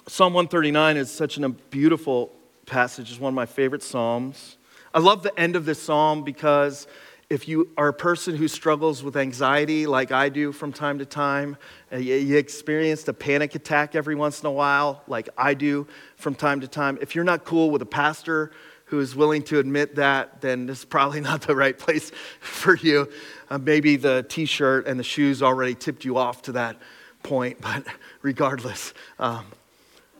Psalm 0.08 0.36
139 0.36 0.98
is 0.98 1.10
such 1.10 1.40
a 1.40 1.50
beautiful 1.50 2.32
passage. 2.68 3.10
It's 3.10 3.20
one 3.20 3.30
of 3.30 3.36
my 3.36 3.48
favorite 3.48 3.82
Psalms. 3.82 4.58
I 4.94 5.00
love 5.00 5.24
the 5.24 5.38
end 5.40 5.56
of 5.56 5.66
this 5.66 5.82
Psalm 5.82 6.24
because 6.24 6.86
if 7.28 7.48
you 7.48 7.70
are 7.76 7.88
a 7.88 7.94
person 7.94 8.36
who 8.36 8.48
struggles 8.48 9.02
with 9.02 9.18
anxiety 9.18 9.88
like 9.88 10.12
I 10.12 10.30
do 10.30 10.52
from 10.52 10.72
time 10.72 11.00
to 11.00 11.06
time, 11.08 11.58
uh, 11.92 11.98
you 11.98 12.38
experienced 12.38 13.08
a 13.08 13.14
panic 13.14 13.56
attack 13.56 13.96
every 13.96 14.14
once 14.14 14.42
in 14.42 14.46
a 14.46 14.52
while 14.52 15.02
like 15.08 15.28
I 15.40 15.56
do 15.56 15.88
from 16.18 16.36
time 16.36 16.62
to 16.62 16.68
time, 16.68 17.00
if 17.02 17.16
you're 17.16 17.24
not 17.24 17.44
cool 17.44 17.72
with 17.72 17.82
a 17.82 17.88
pastor 17.88 18.52
who 18.86 19.00
is 19.00 19.16
willing 19.16 19.42
to 19.44 19.60
admit 19.60 19.96
that, 19.96 20.42
then 20.42 20.66
this 20.66 20.80
is 20.80 20.86
probably 20.86 21.20
not 21.32 21.42
the 21.42 21.56
right 21.56 21.78
place 21.78 22.12
for 22.40 22.76
you. 22.76 23.10
Uh, 23.50 23.58
maybe 23.58 23.96
the 23.96 24.26
t 24.28 24.46
shirt 24.46 24.88
and 24.88 25.00
the 25.00 25.04
shoes 25.04 25.42
already 25.44 25.76
tipped 25.76 26.06
you 26.06 26.18
off 26.18 26.42
to 26.44 26.54
that 26.54 26.78
point, 27.24 27.60
but 27.62 27.86
regardless. 28.22 28.94
Um, 29.20 29.46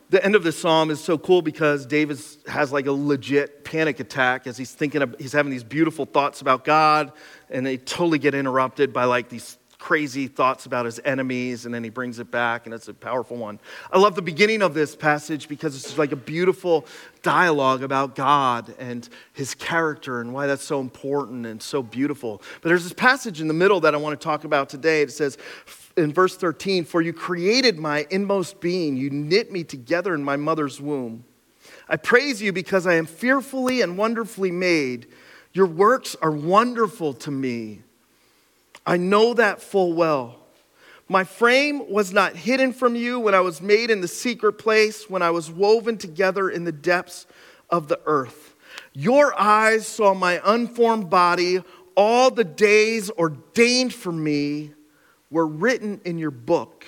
the 0.08 0.24
end 0.24 0.36
of 0.36 0.44
the 0.44 0.52
psalm 0.52 0.90
is 0.90 1.00
so 1.00 1.18
cool 1.18 1.42
because 1.42 1.84
David 1.84 2.20
has 2.46 2.72
like 2.72 2.86
a 2.86 2.92
legit 2.92 3.64
panic 3.64 3.98
attack 3.98 4.46
as 4.46 4.56
he's 4.56 4.70
thinking 4.70 5.02
of, 5.02 5.16
he's 5.18 5.32
having 5.32 5.50
these 5.50 5.64
beautiful 5.64 6.04
thoughts 6.04 6.40
about 6.40 6.64
God, 6.64 7.12
and 7.50 7.66
they 7.66 7.76
totally 7.76 8.18
get 8.20 8.32
interrupted 8.32 8.92
by 8.92 9.04
like 9.04 9.28
these 9.28 9.58
crazy 9.86 10.26
thoughts 10.26 10.66
about 10.66 10.84
his 10.84 11.00
enemies, 11.04 11.64
and 11.64 11.72
then 11.72 11.84
he 11.84 11.90
brings 11.90 12.18
it 12.18 12.28
back, 12.28 12.66
and 12.66 12.74
it's 12.74 12.88
a 12.88 12.92
powerful 12.92 13.36
one. 13.36 13.60
I 13.92 13.98
love 13.98 14.16
the 14.16 14.20
beginning 14.20 14.60
of 14.60 14.74
this 14.74 14.96
passage 14.96 15.46
because 15.46 15.76
it's 15.76 15.96
like 15.96 16.10
a 16.10 16.16
beautiful 16.16 16.86
dialogue 17.22 17.84
about 17.84 18.16
God 18.16 18.74
and 18.80 19.08
his 19.32 19.54
character 19.54 20.20
and 20.20 20.34
why 20.34 20.48
that's 20.48 20.64
so 20.64 20.80
important 20.80 21.46
and 21.46 21.62
so 21.62 21.84
beautiful. 21.84 22.42
But 22.62 22.70
there's 22.70 22.82
this 22.82 22.94
passage 22.94 23.40
in 23.40 23.46
the 23.46 23.54
middle 23.54 23.78
that 23.82 23.94
I 23.94 23.98
want 23.98 24.20
to 24.20 24.24
talk 24.24 24.42
about 24.42 24.68
today. 24.68 25.02
It 25.02 25.12
says, 25.12 25.38
in 25.96 26.12
verse 26.12 26.36
13, 26.36 26.84
For 26.84 27.00
you 27.00 27.12
created 27.12 27.78
my 27.78 28.08
inmost 28.10 28.60
being, 28.60 28.96
you 28.96 29.08
knit 29.10 29.52
me 29.52 29.62
together 29.62 30.16
in 30.16 30.24
my 30.24 30.34
mother's 30.34 30.80
womb. 30.80 31.24
I 31.88 31.94
praise 31.94 32.42
you 32.42 32.52
because 32.52 32.88
I 32.88 32.94
am 32.94 33.06
fearfully 33.06 33.82
and 33.82 33.96
wonderfully 33.96 34.50
made. 34.50 35.06
Your 35.52 35.66
works 35.66 36.16
are 36.20 36.32
wonderful 36.32 37.12
to 37.12 37.30
me. 37.30 37.82
I 38.86 38.96
know 38.96 39.34
that 39.34 39.60
full 39.60 39.92
well. 39.92 40.36
My 41.08 41.24
frame 41.24 41.90
was 41.90 42.12
not 42.12 42.36
hidden 42.36 42.72
from 42.72 42.96
you 42.96 43.18
when 43.20 43.34
I 43.34 43.40
was 43.40 43.60
made 43.60 43.90
in 43.90 44.00
the 44.00 44.08
secret 44.08 44.54
place, 44.54 45.08
when 45.10 45.22
I 45.22 45.30
was 45.30 45.50
woven 45.50 45.98
together 45.98 46.48
in 46.50 46.64
the 46.64 46.72
depths 46.72 47.26
of 47.70 47.88
the 47.88 48.00
earth. 48.06 48.54
Your 48.92 49.38
eyes 49.38 49.86
saw 49.86 50.14
my 50.14 50.40
unformed 50.44 51.10
body. 51.10 51.62
All 51.96 52.30
the 52.30 52.44
days 52.44 53.10
ordained 53.10 53.94
for 53.94 54.12
me 54.12 54.72
were 55.30 55.46
written 55.46 56.00
in 56.04 56.18
your 56.18 56.30
book 56.30 56.84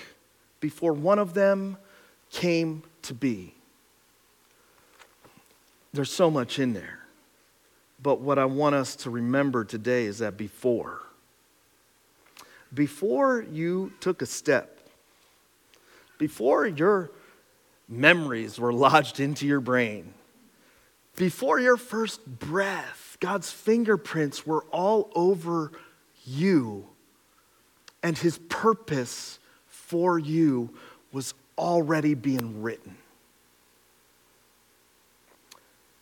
before 0.61 0.93
one 0.93 1.19
of 1.19 1.35
them 1.35 1.77
came 2.31 2.83
to 3.03 3.15
be. 3.15 3.55
There's 5.93 6.13
so 6.13 6.31
much 6.31 6.59
in 6.59 6.75
there. 6.75 7.01
But 8.03 8.21
what 8.21 8.39
I 8.39 8.45
want 8.45 8.75
us 8.75 8.95
to 8.97 9.11
remember 9.11 9.65
today 9.65 10.05
is 10.05 10.19
that 10.19 10.37
before, 10.37 11.01
before 12.73 13.45
you 13.51 13.93
took 14.01 14.23
a 14.23 14.27
step, 14.27 14.79
before 16.19 16.67
your 16.67 17.11
memories 17.89 18.59
were 18.59 18.73
lodged 18.73 19.21
into 19.21 19.47
your 19.47 19.61
brain, 19.61 20.13
before 21.17 21.59
your 21.59 21.77
first 21.77 22.25
breath, 22.27 23.17
God's 23.21 23.51
fingerprints 23.51 24.47
were 24.47 24.65
all 24.71 25.11
over 25.15 25.73
you, 26.25 26.87
and 28.03 28.17
his 28.17 28.39
purpose 28.49 29.39
for 29.67 30.19
you 30.19 30.71
was 31.11 31.35
already 31.57 32.15
being 32.15 32.63
written. 32.63 32.97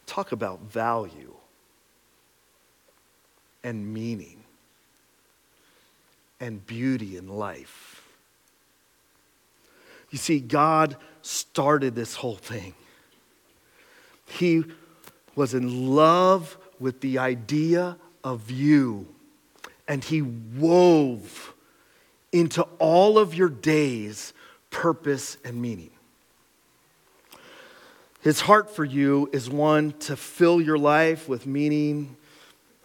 Talk 0.07 0.33
about 0.33 0.61
value 0.61 1.35
and 3.65 3.93
meaning 3.93 4.43
and 6.41 6.65
beauty 6.67 7.17
in 7.17 7.29
life. 7.29 8.03
You 10.11 10.19
see, 10.19 10.41
God 10.41 10.97
started 11.23 11.95
this 11.95 12.15
whole 12.15 12.37
thing. 12.37 12.75
He 14.27 14.65
was 15.35 15.55
in 15.55 15.95
love 15.95 16.57
with 16.79 17.01
the 17.01 17.19
idea 17.19 17.97
of 18.23 18.51
you, 18.51 19.07
and 19.89 20.03
He 20.03 20.23
wove 20.23 21.55
into 22.33 22.63
all 22.79 23.19
of 23.19 23.35
your 23.35 23.49
days 23.49 24.33
purpose 24.71 25.37
and 25.45 25.61
meaning. 25.61 25.91
His 28.21 28.41
heart 28.41 28.75
for 28.75 28.85
you 28.85 29.31
is 29.33 29.49
one 29.49 29.93
to 30.01 30.17
fill 30.17 30.61
your 30.61 30.79
life 30.79 31.29
with 31.29 31.47
meaning 31.47 32.17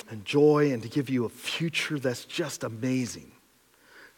and 0.10 0.24
joy 0.24 0.72
and 0.72 0.84
to 0.84 0.90
give 0.90 1.10
you 1.10 1.26
a 1.26 1.30
future 1.30 1.98
that's 1.98 2.26
just 2.26 2.64
amazing. 2.64 3.31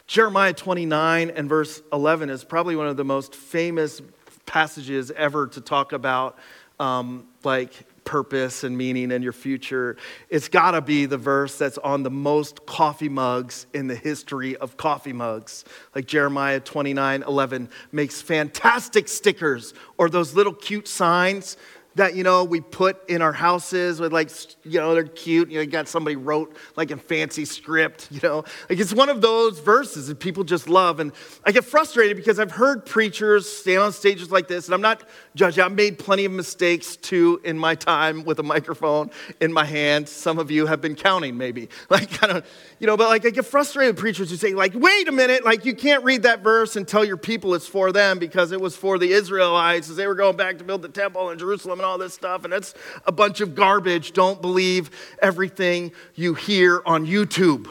Jeremiah 0.06 0.52
29 0.52 1.30
and 1.30 1.48
verse 1.48 1.82
11 1.92 2.30
is 2.30 2.44
probably 2.44 2.76
one 2.76 2.86
of 2.86 2.96
the 2.96 3.04
most 3.04 3.34
famous 3.34 4.02
passages 4.46 5.10
ever 5.10 5.46
to 5.48 5.60
talk 5.60 5.92
about 5.92 6.38
um, 6.78 7.26
like 7.42 7.72
purpose 8.04 8.64
and 8.64 8.76
meaning 8.76 9.12
and 9.12 9.24
your 9.24 9.32
future. 9.32 9.96
It's 10.28 10.48
got 10.48 10.72
to 10.72 10.82
be 10.82 11.06
the 11.06 11.16
verse 11.16 11.56
that's 11.56 11.78
on 11.78 12.02
the 12.02 12.10
most 12.10 12.66
coffee 12.66 13.08
mugs 13.08 13.66
in 13.72 13.86
the 13.86 13.94
history 13.94 14.56
of 14.56 14.76
coffee 14.76 15.14
mugs. 15.14 15.64
Like 15.94 16.06
Jeremiah 16.06 16.60
29 16.60 17.22
11 17.22 17.70
makes 17.92 18.20
fantastic 18.20 19.08
stickers 19.08 19.72
or 19.96 20.10
those 20.10 20.34
little 20.34 20.52
cute 20.52 20.86
signs 20.86 21.56
that 21.94 22.14
you 22.14 22.24
know 22.24 22.44
we 22.44 22.60
put 22.60 23.08
in 23.08 23.22
our 23.22 23.32
houses 23.32 24.00
with 24.00 24.12
like 24.12 24.30
you 24.64 24.80
know 24.80 24.94
they're 24.94 25.04
cute 25.04 25.50
you 25.50 25.56
know 25.56 25.62
you 25.62 25.70
got 25.70 25.88
somebody 25.88 26.16
wrote 26.16 26.56
like 26.76 26.90
a 26.90 26.96
fancy 26.96 27.44
script 27.44 28.08
you 28.10 28.20
know? 28.22 28.44
Like 28.68 28.78
it's 28.78 28.92
one 28.92 29.08
of 29.08 29.20
those 29.20 29.60
verses 29.60 30.08
that 30.08 30.20
people 30.20 30.44
just 30.44 30.68
love 30.68 31.00
and 31.00 31.12
i 31.44 31.52
get 31.52 31.64
frustrated 31.64 32.16
because 32.16 32.38
i've 32.38 32.52
heard 32.52 32.86
preachers 32.86 33.48
stand 33.48 33.80
on 33.80 33.92
stages 33.92 34.30
like 34.30 34.48
this 34.48 34.66
and 34.66 34.74
i'm 34.74 34.80
not 34.80 35.04
judging. 35.34 35.64
I've 35.64 35.72
made 35.72 35.98
plenty 35.98 36.24
of 36.24 36.32
mistakes 36.32 36.96
too 36.96 37.40
in 37.44 37.58
my 37.58 37.74
time 37.74 38.24
with 38.24 38.38
a 38.38 38.42
microphone 38.42 39.10
in 39.40 39.52
my 39.52 39.64
hand. 39.64 40.08
Some 40.08 40.38
of 40.38 40.50
you 40.50 40.66
have 40.66 40.80
been 40.80 40.94
counting 40.94 41.36
maybe. 41.36 41.68
Like 41.90 42.24
i 42.24 42.26
don't 42.26 42.44
you 42.80 42.86
know 42.88 42.96
but 42.96 43.08
like 43.08 43.24
i 43.24 43.30
get 43.30 43.44
frustrated 43.44 43.94
with 43.94 44.00
preachers 44.00 44.30
who 44.30 44.36
say 44.36 44.52
like 44.52 44.72
wait 44.74 45.06
a 45.06 45.12
minute 45.12 45.44
like 45.44 45.64
you 45.64 45.74
can't 45.74 46.02
read 46.02 46.22
that 46.22 46.40
verse 46.40 46.74
and 46.74 46.88
tell 46.88 47.04
your 47.04 47.16
people 47.16 47.54
it's 47.54 47.68
for 47.68 47.92
them 47.92 48.18
because 48.18 48.50
it 48.50 48.60
was 48.60 48.76
for 48.76 48.98
the 48.98 49.12
israelites 49.12 49.88
as 49.88 49.94
they 49.94 50.06
were 50.06 50.16
going 50.16 50.36
back 50.36 50.58
to 50.58 50.64
build 50.64 50.82
the 50.82 50.88
temple 50.88 51.30
in 51.30 51.38
jerusalem 51.38 51.80
and 51.84 51.90
all 51.90 51.98
this 51.98 52.14
stuff, 52.14 52.44
and 52.44 52.54
it's 52.54 52.74
a 53.06 53.12
bunch 53.12 53.42
of 53.42 53.54
garbage. 53.54 54.12
Don't 54.12 54.40
believe 54.40 54.90
everything 55.20 55.92
you 56.14 56.32
hear 56.32 56.82
on 56.86 57.06
YouTube. 57.06 57.66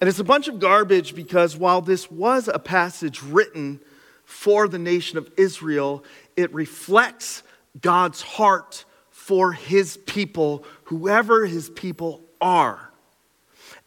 And 0.00 0.08
it's 0.08 0.18
a 0.18 0.24
bunch 0.24 0.48
of 0.48 0.60
garbage 0.60 1.14
because 1.14 1.56
while 1.56 1.80
this 1.80 2.10
was 2.10 2.48
a 2.48 2.58
passage 2.58 3.22
written 3.22 3.80
for 4.24 4.68
the 4.68 4.78
nation 4.78 5.16
of 5.16 5.30
Israel, 5.36 6.04
it 6.36 6.52
reflects 6.52 7.42
God's 7.80 8.20
heart 8.20 8.84
for 9.10 9.52
his 9.52 9.96
people, 9.96 10.64
whoever 10.84 11.46
his 11.46 11.70
people 11.70 12.22
are. 12.40 12.90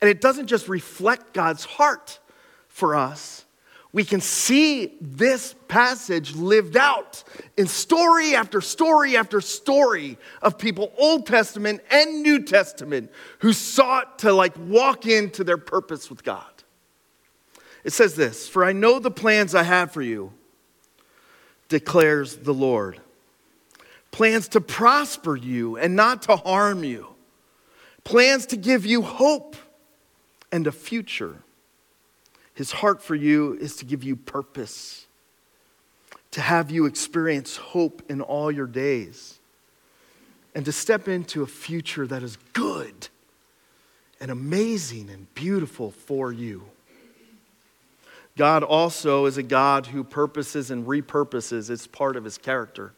And 0.02 0.10
it 0.10 0.22
doesn't 0.22 0.48
just 0.48 0.68
reflect 0.68 1.34
God's 1.34 1.66
heart 1.66 2.20
for 2.68 2.96
us, 2.96 3.46
we 3.94 4.04
can 4.04 4.22
see 4.22 4.98
this 5.00 5.54
passage 5.68 6.36
lived 6.36 6.76
out 6.76 7.24
in 7.56 7.68
story 7.68 8.36
after 8.36 8.60
story 8.60 9.16
after 9.16 9.40
story 9.40 10.18
of 10.42 10.58
people, 10.58 10.92
Old 10.98 11.28
Testament 11.28 11.82
and 11.92 12.24
New 12.24 12.42
Testament, 12.42 13.12
who 13.40 13.54
sought 13.54 14.20
to 14.20 14.34
like 14.34 14.54
walk 14.58 15.06
into 15.06 15.44
their 15.44 15.60
purpose 15.60 16.10
with 16.10 16.24
God. 16.24 16.44
It 17.84 17.94
says 17.94 18.16
this 18.16 18.50
For 18.50 18.66
I 18.66 18.72
know 18.72 18.98
the 18.98 19.12
plans 19.12 19.54
I 19.54 19.62
have 19.62 19.92
for 19.92 20.02
you, 20.02 20.34
declares 21.70 22.38
the 22.38 22.54
Lord. 22.54 23.00
Plans 24.10 24.48
to 24.50 24.62
prosper 24.62 25.36
you 25.36 25.78
and 25.78 25.96
not 25.96 26.24
to 26.24 26.36
harm 26.36 26.84
you, 26.84 27.10
plans 28.04 28.48
to 28.48 28.58
give 28.58 28.88
you 28.88 29.04
hope 29.04 29.56
and 30.52 30.66
a 30.66 30.72
future. 30.72 31.38
His 32.54 32.72
heart 32.72 33.02
for 33.02 33.16
you 33.16 33.54
is 33.60 33.76
to 33.78 33.86
give 33.86 34.04
you 34.04 34.16
purpose, 34.16 35.08
to 36.32 36.42
have 36.42 36.70
you 36.70 36.86
experience 36.86 37.58
hope 37.58 38.04
in 38.10 38.22
all 38.22 38.52
your 38.52 38.68
days, 38.68 39.40
and 40.54 40.64
to 40.66 40.72
step 40.72 41.08
into 41.08 41.42
a 41.42 41.48
future 41.48 42.06
that 42.06 42.22
is 42.22 42.38
good 42.54 43.08
and 44.20 44.30
amazing 44.30 45.10
and 45.10 45.34
beautiful 45.34 45.92
for 45.92 46.32
you. 46.32 46.64
God 48.38 48.64
also 48.64 49.26
is 49.26 49.38
a 49.38 49.44
God 49.44 49.88
who 49.88 50.04
purposes 50.04 50.72
and 50.72 50.88
repurposes. 50.88 51.70
It's 51.70 51.88
part 51.88 52.16
of 52.16 52.24
his 52.24 52.38
character. 52.38 52.94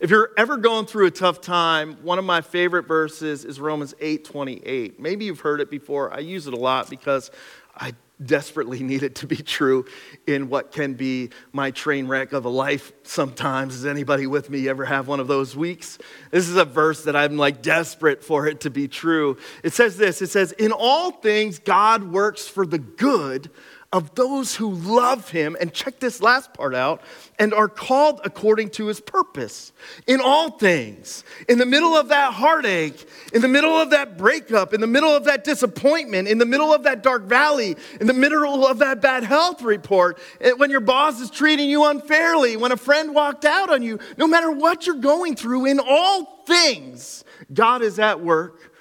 If 0.00 0.10
you're 0.10 0.30
ever 0.36 0.56
going 0.56 0.86
through 0.86 1.06
a 1.06 1.10
tough 1.10 1.40
time, 1.40 1.98
one 2.02 2.18
of 2.18 2.24
my 2.24 2.40
favorite 2.40 2.86
verses 2.86 3.44
is 3.44 3.60
Romans 3.60 3.94
8 4.00 4.24
28. 4.24 5.00
Maybe 5.00 5.24
you've 5.24 5.40
heard 5.40 5.60
it 5.60 5.70
before. 5.70 6.12
I 6.12 6.20
use 6.20 6.46
it 6.46 6.54
a 6.54 6.56
lot 6.56 6.88
because 6.88 7.30
I 7.76 7.92
desperately 8.26 8.82
need 8.82 9.02
it 9.02 9.16
to 9.16 9.26
be 9.26 9.36
true 9.36 9.84
in 10.26 10.48
what 10.48 10.72
can 10.72 10.94
be 10.94 11.30
my 11.52 11.70
train 11.70 12.06
wreck 12.06 12.32
of 12.32 12.44
a 12.44 12.48
life 12.48 12.92
sometimes. 13.02 13.74
Does 13.74 13.86
anybody 13.86 14.26
with 14.26 14.50
me 14.50 14.68
ever 14.68 14.84
have 14.84 15.08
one 15.08 15.20
of 15.20 15.28
those 15.28 15.56
weeks? 15.56 15.98
This 16.30 16.48
is 16.48 16.56
a 16.56 16.64
verse 16.64 17.04
that 17.04 17.16
I'm 17.16 17.36
like 17.36 17.62
desperate 17.62 18.24
for 18.24 18.46
it 18.46 18.60
to 18.60 18.70
be 18.70 18.88
true. 18.88 19.36
It 19.62 19.72
says 19.72 19.96
this 19.96 20.22
it 20.22 20.30
says, 20.30 20.52
In 20.52 20.72
all 20.72 21.10
things, 21.10 21.58
God 21.58 22.12
works 22.12 22.48
for 22.48 22.66
the 22.66 22.78
good 22.78 23.50
of 23.92 24.14
those 24.14 24.56
who 24.56 24.70
love 24.70 25.28
him, 25.28 25.54
and 25.60 25.72
check 25.72 26.00
this 26.00 26.22
last 26.22 26.54
part 26.54 26.74
out, 26.74 27.02
and 27.38 27.52
are 27.52 27.68
called 27.68 28.22
according 28.24 28.70
to 28.70 28.86
his 28.86 29.00
purpose 29.00 29.70
in 30.06 30.18
all 30.18 30.50
things. 30.50 31.24
In 31.46 31.58
the 31.58 31.66
middle 31.66 31.94
of 31.94 32.08
that 32.08 32.32
heartache, 32.32 33.06
in 33.34 33.42
the 33.42 33.48
middle 33.48 33.74
of 33.74 33.90
that 33.90 34.16
breakup, 34.16 34.72
in 34.72 34.80
the 34.80 34.86
middle 34.86 35.14
of 35.14 35.24
that 35.24 35.44
disappointment, 35.44 36.26
in 36.26 36.38
the 36.38 36.46
middle 36.46 36.72
of 36.72 36.84
that 36.84 37.02
dark 37.02 37.24
valley, 37.24 37.76
in 38.00 38.06
the 38.06 38.14
middle 38.14 38.66
of 38.66 38.78
that 38.78 39.02
bad 39.02 39.24
health 39.24 39.60
report, 39.60 40.18
eh, 40.40 40.52
when 40.52 40.70
your 40.70 40.80
boss 40.80 41.20
is 41.20 41.30
treating 41.30 41.68
you 41.68 41.84
unfairly, 41.84 42.56
when 42.56 42.72
a 42.72 42.78
friend 42.78 43.14
walked 43.14 43.44
out 43.44 43.68
on 43.68 43.82
you, 43.82 43.98
no 44.16 44.26
matter 44.26 44.50
what 44.50 44.86
you're 44.86 44.96
going 44.96 45.36
through, 45.36 45.66
in 45.66 45.78
all 45.78 46.42
things, 46.46 47.24
God 47.52 47.82
is 47.82 47.98
at 47.98 48.20
work 48.20 48.72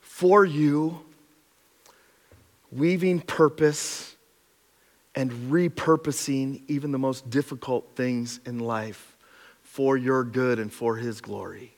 for 0.00 0.44
you, 0.44 1.00
weaving 2.70 3.20
purpose 3.20 4.15
and 5.16 5.32
repurposing 5.50 6.60
even 6.68 6.92
the 6.92 6.98
most 6.98 7.28
difficult 7.30 7.96
things 7.96 8.38
in 8.44 8.58
life 8.58 9.16
for 9.62 9.96
your 9.96 10.22
good 10.22 10.58
and 10.58 10.72
for 10.72 10.96
His 10.96 11.22
glory. 11.22 11.72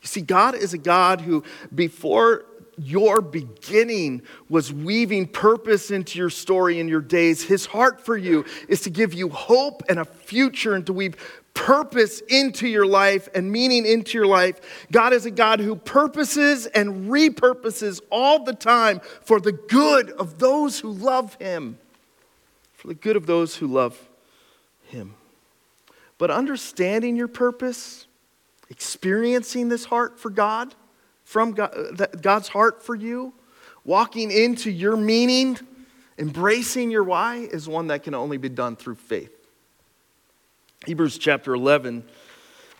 You 0.00 0.08
see, 0.08 0.20
God 0.20 0.54
is 0.54 0.72
a 0.72 0.78
God 0.78 1.20
who, 1.20 1.42
before 1.74 2.44
your 2.78 3.20
beginning, 3.20 4.22
was 4.48 4.72
weaving 4.72 5.28
purpose 5.28 5.90
into 5.90 6.18
your 6.18 6.30
story 6.30 6.80
and 6.80 6.88
your 6.88 7.00
days. 7.00 7.42
His 7.42 7.66
heart 7.66 8.04
for 8.04 8.16
you 8.16 8.44
is 8.68 8.80
to 8.82 8.90
give 8.90 9.12
you 9.12 9.28
hope 9.28 9.82
and 9.88 9.98
a 9.98 10.04
future 10.04 10.74
and 10.74 10.86
to 10.86 10.92
weave 10.92 11.16
purpose 11.54 12.20
into 12.28 12.66
your 12.66 12.86
life 12.86 13.28
and 13.34 13.52
meaning 13.52 13.84
into 13.84 14.16
your 14.16 14.26
life. 14.26 14.86
God 14.90 15.12
is 15.12 15.26
a 15.26 15.30
God 15.30 15.60
who 15.60 15.76
purposes 15.76 16.66
and 16.66 17.10
repurposes 17.10 18.00
all 18.10 18.42
the 18.42 18.54
time 18.54 19.00
for 19.20 19.38
the 19.38 19.52
good 19.52 20.10
of 20.12 20.38
those 20.38 20.80
who 20.80 20.90
love 20.90 21.34
Him 21.34 21.78
for 22.82 22.88
the 22.88 22.94
good 22.94 23.14
of 23.14 23.26
those 23.26 23.54
who 23.54 23.68
love 23.68 23.96
Him. 24.88 25.14
But 26.18 26.32
understanding 26.32 27.14
your 27.14 27.28
purpose, 27.28 28.08
experiencing 28.70 29.68
this 29.68 29.84
heart 29.84 30.18
for 30.18 30.30
God, 30.30 30.74
from 31.22 31.52
God, 31.52 32.08
God's 32.20 32.48
heart 32.48 32.82
for 32.82 32.96
you, 32.96 33.34
walking 33.84 34.32
into 34.32 34.68
your 34.68 34.96
meaning, 34.96 35.60
embracing 36.18 36.90
your 36.90 37.04
why, 37.04 37.36
is 37.52 37.68
one 37.68 37.86
that 37.86 38.02
can 38.02 38.14
only 38.14 38.36
be 38.36 38.48
done 38.48 38.74
through 38.74 38.96
faith. 38.96 39.30
Hebrews 40.84 41.18
chapter 41.18 41.54
11 41.54 42.02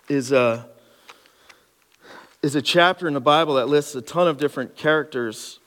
is 0.08 0.32
a, 0.32 0.68
is 2.42 2.56
a 2.56 2.62
chapter 2.62 3.06
in 3.06 3.14
the 3.14 3.20
Bible 3.20 3.54
that 3.54 3.68
lists 3.68 3.94
a 3.94 4.02
ton 4.02 4.26
of 4.26 4.36
different 4.36 4.74
characters. 4.74 5.60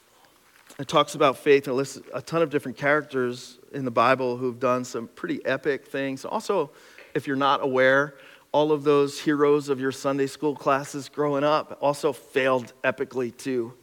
It 0.78 0.90
talks 0.90 1.16
about 1.16 1.38
faith 1.38 1.68
and 1.68 1.78
lists 1.78 2.02
a 2.14 2.22
ton 2.22 2.42
of 2.42 2.50
different 2.50 2.78
characters 2.78 3.60
in 3.72 3.86
the 3.86 3.92
Bible 3.92 4.36
who've 4.36 4.60
done 4.60 4.84
some 4.84 5.08
pretty 5.08 5.46
epic 5.46 5.88
things. 5.88 6.26
Also, 6.26 6.70
if 7.14 7.28
you're 7.28 7.38
not 7.38 7.64
aware, 7.64 8.16
all 8.52 8.74
of 8.74 8.84
those 8.84 9.22
heroes 9.22 9.70
of 9.70 9.80
your 9.80 9.94
Sunday 9.94 10.28
school 10.28 10.54
classes 10.54 11.08
growing 11.08 11.46
up 11.46 11.78
also 11.80 12.12
failed 12.12 12.74
epically 12.84 13.36
too. 13.36 13.74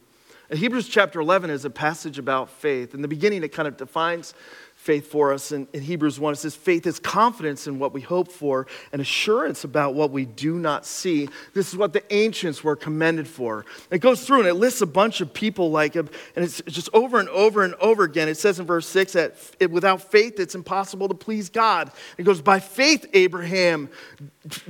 And 0.51 0.59
Hebrews 0.59 0.87
chapter 0.87 1.19
11 1.19 1.49
is 1.49 1.65
a 1.65 1.69
passage 1.71 2.19
about 2.19 2.51
faith. 2.51 2.93
In 2.93 3.01
the 3.01 3.07
beginning, 3.07 3.43
it 3.43 3.49
kind 3.49 3.67
of 3.67 3.75
defines 3.75 4.35
faith 4.83 5.07
for 5.07 5.31
us. 5.31 5.53
In, 5.53 5.65
in, 5.71 5.81
Hebrews 5.81 6.19
1, 6.19 6.33
it 6.33 6.35
says, 6.35 6.55
faith 6.55 6.85
is 6.85 6.99
confidence 6.99 7.67
in 7.67 7.79
what 7.79 7.93
we 7.93 8.01
hope 8.01 8.29
for 8.29 8.67
and 8.91 9.01
assurance 9.01 9.63
about 9.63 9.95
what 9.95 10.11
we 10.11 10.25
do 10.25 10.55
not 10.55 10.85
see. 10.85 11.29
This 11.53 11.69
is 11.69 11.77
what 11.77 11.93
the 11.93 12.03
ancients 12.13 12.65
were 12.65 12.75
commended 12.75 13.25
for. 13.25 13.65
It 13.89 13.99
goes 13.99 14.27
through 14.27 14.39
and 14.39 14.47
it 14.49 14.55
lists 14.55 14.81
a 14.81 14.85
bunch 14.85 15.21
of 15.21 15.33
people 15.33 15.71
like, 15.71 15.95
and 15.95 16.09
it's 16.35 16.61
just 16.63 16.89
over 16.93 17.17
and 17.17 17.29
over 17.29 17.63
and 17.63 17.75
over 17.75 18.03
again. 18.03 18.27
It 18.27 18.35
says 18.35 18.59
in 18.59 18.65
verse 18.65 18.85
6 18.87 19.13
that 19.13 19.35
it, 19.57 19.71
without 19.71 20.01
faith, 20.11 20.37
it's 20.37 20.53
impossible 20.53 21.07
to 21.07 21.15
please 21.15 21.49
God. 21.49 21.89
It 22.17 22.23
goes, 22.23 22.41
by 22.41 22.59
faith, 22.59 23.05
Abraham 23.13 23.89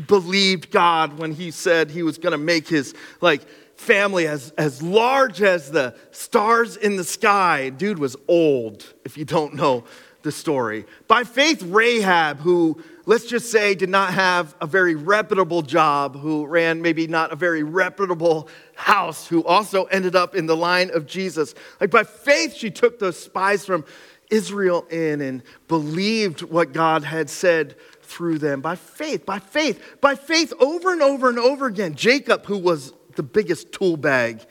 believed 0.05 0.69
God 0.69 1.17
when 1.17 1.31
he 1.31 1.49
said 1.49 1.89
he 1.89 2.03
was 2.03 2.19
going 2.19 2.33
to 2.33 2.37
make 2.37 2.67
his, 2.67 2.93
like, 3.19 3.41
family 3.75 4.27
as, 4.27 4.51
as 4.57 4.81
large 4.81 5.41
as 5.41 5.71
the 5.71 5.95
stars 6.11 6.77
in 6.77 6.95
the 6.95 7.03
sky. 7.03 7.69
Dude 7.69 7.99
was 7.99 8.15
old, 8.27 8.93
if 9.03 9.17
you 9.17 9.25
don't 9.25 9.53
know 9.55 9.83
the 10.23 10.31
story. 10.31 10.85
By 11.07 11.25
faith, 11.25 11.61
Rahab, 11.61 12.39
who, 12.39 12.81
let's 13.05 13.25
just 13.25 13.51
say, 13.51 13.75
did 13.75 13.89
not 13.89 14.13
have 14.13 14.55
a 14.61 14.65
very 14.65 14.95
reputable 14.95 15.61
job, 15.61 16.17
who 16.17 16.45
ran 16.45 16.81
maybe 16.81 17.07
not 17.07 17.31
a 17.31 17.35
very 17.35 17.61
reputable 17.63 18.47
house, 18.75 19.27
who 19.27 19.43
also 19.43 19.83
ended 19.85 20.15
up 20.15 20.33
in 20.35 20.45
the 20.45 20.55
line 20.55 20.91
of 20.93 21.05
Jesus. 21.05 21.53
Like 21.79 21.91
by 21.91 22.03
faith, 22.03 22.55
she 22.55 22.71
took 22.71 22.99
those 22.99 23.19
spies 23.19 23.65
from 23.65 23.85
Israel 24.29 24.87
in 24.89 25.21
and 25.21 25.43
believed 25.67 26.41
what 26.41 26.73
God 26.73 27.03
had 27.03 27.29
said 27.29 27.75
through 28.01 28.39
them. 28.39 28.61
By 28.61 28.75
faith, 28.75 29.25
by 29.25 29.39
faith, 29.39 29.97
by 29.99 30.15
faith, 30.15 30.53
over 30.59 30.91
and 30.91 31.01
over 31.01 31.29
and 31.29 31.37
over 31.37 31.67
again. 31.67 31.95
Jacob, 31.95 32.45
who 32.45 32.57
was 32.57 32.93
the 33.15 33.23
biggest 33.23 33.71
tool 33.71 33.97
bag. 33.97 34.45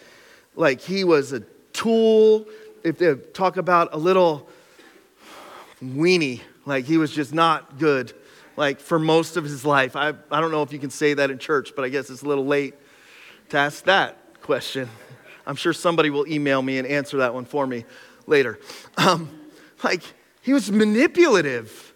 Like 0.55 0.81
he 0.81 1.05
was 1.05 1.33
a 1.33 1.41
tool. 1.73 2.47
If 2.85 2.99
they 2.99 3.15
talk 3.15 3.57
about 3.57 3.95
a 3.95 3.99
little 3.99 4.49
weenie, 5.83 6.41
like 6.67 6.85
he 6.85 6.99
was 6.99 7.13
just 7.13 7.33
not 7.33 7.79
good, 7.79 8.13
like 8.57 8.81
for 8.81 8.99
most 8.99 9.37
of 9.37 9.45
his 9.45 9.65
life. 9.65 9.97
I, 9.97 10.09
I 10.31 10.41
don't 10.41 10.51
know 10.51 10.63
if 10.63 10.73
you 10.73 10.79
can 10.79 10.91
say 10.91 11.15
that 11.15 11.31
in 11.31 11.39
church, 11.39 11.73
but 11.75 11.85
I 11.85 11.89
guess 11.89 12.11
it's 12.11 12.23
a 12.23 12.29
little 12.29 12.47
late 12.47 12.75
to 13.51 13.59
ask 13.59 13.85
that 13.85 14.41
question. 14.41 14.89
I'm 15.47 15.57
sure 15.57 15.73
somebody 15.73 16.11
will 16.11 16.27
email 16.27 16.63
me 16.63 16.79
and 16.79 16.87
answer 16.87 17.19
that 17.19 17.35
one 17.35 17.45
for 17.45 17.67
me 17.67 17.85
later. 18.27 18.59
Um, 18.97 19.31
like 19.83 20.03
he 20.43 20.53
was 20.53 20.71
manipulative. 20.71 21.95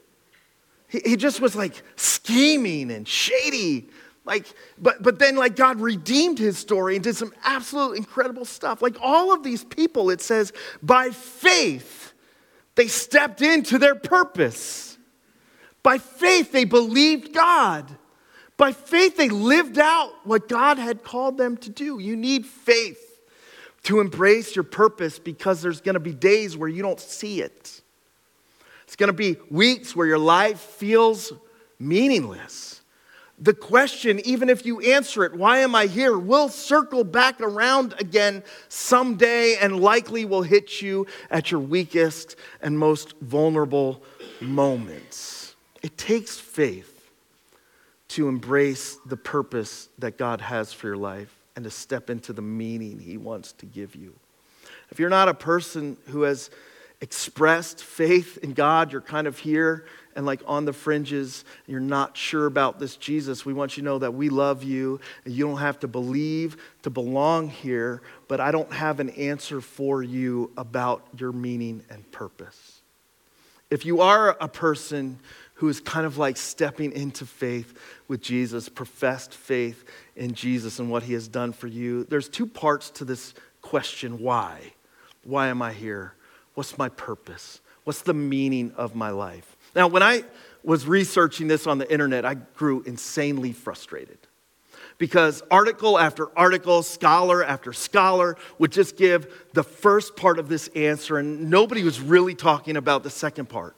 He, 0.89 1.01
he 1.05 1.17
just 1.17 1.41
was 1.41 1.55
like 1.55 1.83
scheming 1.97 2.91
and 2.91 3.07
shady 3.07 3.89
like, 4.27 4.47
but, 4.77 5.03
but 5.03 5.21
then, 5.21 5.37
like, 5.37 5.55
God 5.55 5.81
redeemed 5.81 6.39
his 6.39 6.59
story 6.59 6.97
and 6.97 7.05
did 7.05 7.17
some 7.17 7.33
absolute 7.45 7.97
incredible 7.97 8.45
stuff. 8.45 8.83
Like, 8.83 8.97
all 9.01 9.33
of 9.33 9.45
these 9.45 9.65
people, 9.65 10.11
it 10.11 10.21
says, 10.21 10.53
by 10.83 11.11
faith, 11.11 12.13
they 12.75 12.89
stepped 12.89 13.41
into 13.41 13.79
their 13.79 13.95
purpose. 13.95 14.99
By 15.85 15.99
faith, 15.99 16.51
they 16.51 16.65
believed 16.65 17.33
God. 17.33 17.97
By 18.57 18.73
faith, 18.73 19.17
they 19.17 19.29
lived 19.29 19.79
out 19.79 20.13
what 20.25 20.49
God 20.49 20.79
had 20.79 21.05
called 21.05 21.39
them 21.39 21.57
to 21.59 21.71
do. 21.71 22.01
You 22.01 22.17
need 22.17 22.47
faith 22.47 23.03
to 23.85 24.01
embrace 24.01 24.57
your 24.57 24.65
purpose 24.65 25.21
because 25.21 25.63
there's 25.63 25.81
going 25.81 25.95
to 25.95 26.01
be 26.01 26.13
days 26.13 26.57
where 26.57 26.69
you 26.69 26.83
don't 26.83 26.99
see 26.99 27.41
it. 27.43 27.81
It's 28.83 28.97
going 28.97 29.09
to 29.09 29.13
be 29.13 29.37
weeks 29.51 29.95
where 29.95 30.07
your 30.07 30.19
life 30.19 30.59
feels 30.59 31.33
meaningless. 31.79 32.76
The 33.39 33.53
question, 33.53 34.21
even 34.25 34.49
if 34.49 34.65
you 34.65 34.81
answer 34.81 35.23
it, 35.25 35.35
why 35.35 35.59
am 35.59 35.75
I 35.75 35.87
here, 35.87 36.17
will 36.17 36.49
circle 36.49 37.05
back 37.05 37.41
around 37.41 37.95
again 37.99 38.43
someday 38.69 39.57
and 39.61 39.81
likely 39.81 40.25
will 40.25 40.43
hit 40.43 40.81
you 40.81 41.07
at 41.31 41.51
your 41.51 41.61
weakest 41.61 42.37
and 42.63 42.79
most 42.79 43.15
vulnerable 43.21 44.03
moments. 44.41 45.55
It 45.83 45.99
takes 45.99 46.39
faith 46.39 47.11
to 48.09 48.29
embrace 48.29 48.97
the 49.05 49.17
purpose 49.19 49.91
that 49.99 50.17
God 50.17 50.41
has 50.41 50.73
for 50.73 50.87
your 50.87 50.97
life 50.97 51.35
and 51.57 51.65
to 51.65 51.71
step 51.71 52.09
into 52.09 52.33
the 52.33 52.43
meaning 52.43 52.99
He 52.99 53.19
wants 53.19 53.53
to 53.53 53.67
give 53.67 53.95
you. 53.95 54.15
If 54.91 54.99
you're 54.99 55.11
not 55.11 55.29
a 55.29 55.35
person 55.35 55.99
who 56.07 56.23
has 56.23 56.49
expressed 57.03 57.83
faith 57.85 58.39
in 58.39 58.55
God, 58.55 58.93
you're 58.93 59.03
kind 59.03 59.27
of 59.27 59.39
here 59.39 59.85
and 60.17 60.27
like 60.27 60.41
on 60.47 60.65
the 60.65 60.73
fringes, 60.73 61.45
you're 61.67 61.79
not 61.79 62.17
sure 62.17 62.47
about 62.47 62.81
this 62.81 62.97
Jesus, 62.97 63.45
we 63.45 63.53
want 63.53 63.77
you 63.77 63.83
to 63.83 63.85
know 63.85 63.99
that 63.99 64.15
we 64.15 64.31
love 64.31 64.65
you. 64.65 64.99
And 65.25 65.35
you 65.35 65.47
don't 65.47 65.59
have 65.59 65.79
to 65.81 65.89
believe 65.89 66.57
to 66.83 66.91
belong 66.91 67.49
here, 67.49 68.03
but 68.27 68.41
I 68.41 68.51
don't 68.51 68.73
have 68.73 68.99
an 68.99 69.11
answer 69.11 69.61
for 69.61 70.03
you 70.03 70.51
about 70.57 71.07
your 71.19 71.33
meaning 71.33 71.85
and 71.91 72.11
purpose. 72.11 72.81
If 73.71 73.85
you 73.85 74.01
are 74.01 74.37
a 74.41 74.49
person 74.49 75.19
who 75.55 75.69
is 75.69 75.81
kind 75.81 76.07
of 76.07 76.19
like 76.19 76.37
stepping 76.37 76.93
into 76.93 77.27
faith 77.27 77.79
with 78.09 78.21
Jesus, 78.21 78.69
professed 78.69 79.35
faith 79.35 79.85
in 80.15 80.35
Jesus 80.35 80.79
and 80.79 80.91
what 80.91 81.03
he 81.03 81.13
has 81.13 81.29
done 81.29 81.53
for 81.53 81.67
you, 81.67 82.05
there's 82.05 82.29
two 82.29 82.47
parts 82.47 82.91
to 82.91 83.05
this 83.05 83.35
question 83.63 84.21
why? 84.21 84.61
Why 85.25 85.49
am 85.49 85.61
I 85.61 85.73
here? 85.73 86.15
What's 86.55 86.79
my 86.79 86.89
purpose? 86.89 87.61
What's 87.85 88.03
the 88.03 88.15
meaning 88.15 88.73
of 88.77 88.95
my 88.95 89.11
life? 89.11 89.56
Now, 89.77 89.89
when 89.89 90.03
I 90.03 90.25
was 90.65 90.87
researching 90.87 91.49
this 91.49 91.67
on 91.67 91.77
the 91.77 91.93
internet, 91.93 92.25
I 92.25 92.35
grew 92.35 92.83
insanely 92.83 93.53
frustrated 93.53 94.19
because 94.97 95.43
article 95.51 95.99
after 95.99 96.37
article, 96.37 96.83
scholar 96.83 97.45
after 97.45 97.75
scholar 97.75 98.37
would 98.59 98.73
just 98.73 98.97
give 98.97 99.31
the 99.53 99.63
first 99.63 100.17
part 100.17 100.39
of 100.39 100.49
this 100.49 100.69
answer, 100.69 101.19
and 101.19 101.51
nobody 101.51 101.83
was 101.83 102.01
really 102.01 102.35
talking 102.35 102.79
about 102.79 103.03
the 103.03 103.11
second 103.11 103.51
part. 103.51 103.77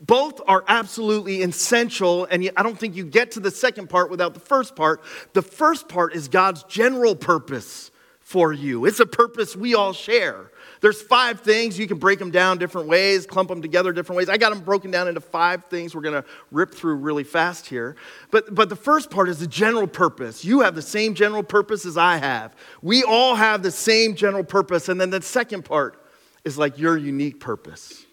Both 0.00 0.40
are 0.48 0.64
absolutely 0.66 1.42
essential, 1.42 2.24
and 2.24 2.50
I 2.56 2.64
don't 2.64 2.76
think 2.76 2.96
you 2.96 3.04
get 3.04 3.30
to 3.32 3.40
the 3.40 3.52
second 3.52 3.88
part 3.88 4.10
without 4.10 4.34
the 4.34 4.40
first 4.40 4.74
part. 4.74 5.00
The 5.32 5.42
first 5.42 5.88
part 5.88 6.12
is 6.12 6.26
God's 6.26 6.64
general 6.64 7.14
purpose 7.14 7.92
for 8.30 8.52
you, 8.52 8.84
it's 8.84 9.00
a 9.00 9.06
purpose 9.06 9.56
we 9.56 9.74
all 9.74 9.92
share. 9.92 10.52
There's 10.80 11.02
five 11.02 11.40
things. 11.40 11.76
You 11.76 11.88
can 11.88 11.98
break 11.98 12.20
them 12.20 12.30
down 12.30 12.58
different 12.58 12.86
ways, 12.86 13.26
clump 13.26 13.48
them 13.48 13.60
together 13.60 13.92
different 13.92 14.18
ways. 14.18 14.28
I 14.28 14.36
got 14.36 14.50
them 14.50 14.60
broken 14.60 14.92
down 14.92 15.08
into 15.08 15.20
five 15.20 15.64
things 15.64 15.96
we're 15.96 16.02
going 16.02 16.22
to 16.22 16.24
rip 16.52 16.72
through 16.72 16.94
really 16.94 17.24
fast 17.24 17.66
here. 17.66 17.96
But, 18.30 18.54
but 18.54 18.68
the 18.68 18.76
first 18.76 19.10
part 19.10 19.28
is 19.28 19.40
the 19.40 19.48
general 19.48 19.88
purpose. 19.88 20.44
You 20.44 20.60
have 20.60 20.76
the 20.76 20.80
same 20.80 21.14
general 21.14 21.42
purpose 21.42 21.84
as 21.84 21.96
I 21.96 22.18
have. 22.18 22.54
We 22.82 23.02
all 23.02 23.34
have 23.34 23.64
the 23.64 23.72
same 23.72 24.14
general 24.14 24.44
purpose. 24.44 24.88
And 24.88 25.00
then 25.00 25.10
the 25.10 25.22
second 25.22 25.64
part 25.64 26.00
is 26.44 26.56
like 26.56 26.78
your 26.78 26.96
unique 26.96 27.40
purpose. 27.40 28.06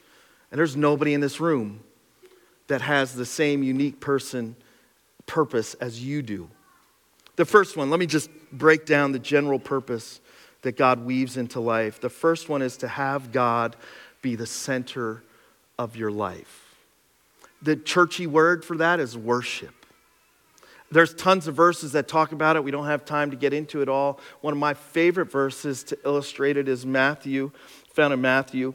And 0.49 0.57
there's 0.57 0.75
nobody 0.75 1.13
in 1.13 1.21
this 1.21 1.39
room 1.39 1.81
that 2.69 2.81
has 2.81 3.13
the 3.13 3.23
same 3.23 3.61
unique 3.61 3.99
person 3.99 4.55
purpose 5.27 5.75
as 5.75 6.03
you 6.03 6.23
do. 6.23 6.49
The 7.37 7.45
first 7.45 7.77
one, 7.77 7.89
let 7.89 7.99
me 7.99 8.05
just 8.05 8.29
break 8.51 8.85
down 8.85 9.13
the 9.13 9.19
general 9.19 9.59
purpose 9.59 10.19
that 10.63 10.75
God 10.75 11.05
weaves 11.05 11.37
into 11.37 11.59
life. 11.59 12.01
The 12.01 12.09
first 12.09 12.49
one 12.49 12.61
is 12.61 12.77
to 12.77 12.87
have 12.87 13.31
God 13.31 13.75
be 14.21 14.35
the 14.35 14.45
center 14.45 15.23
of 15.79 15.95
your 15.95 16.11
life. 16.11 16.75
The 17.61 17.75
churchy 17.75 18.27
word 18.27 18.65
for 18.65 18.77
that 18.77 18.99
is 18.99 19.17
worship. 19.17 19.73
There's 20.89 21.13
tons 21.13 21.47
of 21.47 21.55
verses 21.55 21.91
that 21.93 22.07
talk 22.07 22.31
about 22.31 22.55
it. 22.55 22.63
We 22.63 22.71
don't 22.71 22.85
have 22.85 23.05
time 23.05 23.31
to 23.31 23.37
get 23.37 23.53
into 23.53 23.81
it 23.81 23.89
all. 23.89 24.19
One 24.41 24.53
of 24.53 24.59
my 24.59 24.73
favorite 24.73 25.31
verses 25.31 25.83
to 25.85 25.97
illustrate 26.05 26.57
it 26.57 26.67
is 26.67 26.85
Matthew, 26.85 27.51
found 27.93 28.13
in 28.13 28.21
Matthew 28.21 28.73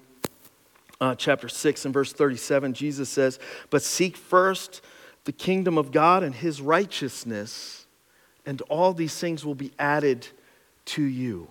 uh, 1.01 1.15
chapter 1.17 1.49
6 1.49 1.85
and 1.85 1.93
verse 1.93 2.13
37. 2.13 2.75
Jesus 2.75 3.09
says, 3.09 3.39
But 3.71 3.83
seek 3.83 4.17
first 4.17 4.83
the 5.25 5.33
kingdom 5.33 5.79
of 5.79 5.91
God 5.91 6.23
and 6.23 6.35
his 6.35 6.61
righteousness, 6.61 7.82
and 8.47 8.61
all 8.63 8.93
these 8.93 9.19
things 9.19 9.45
will 9.45 9.55
be 9.55 9.73
added 9.79 10.27
to 10.85 11.03
you. 11.03 11.49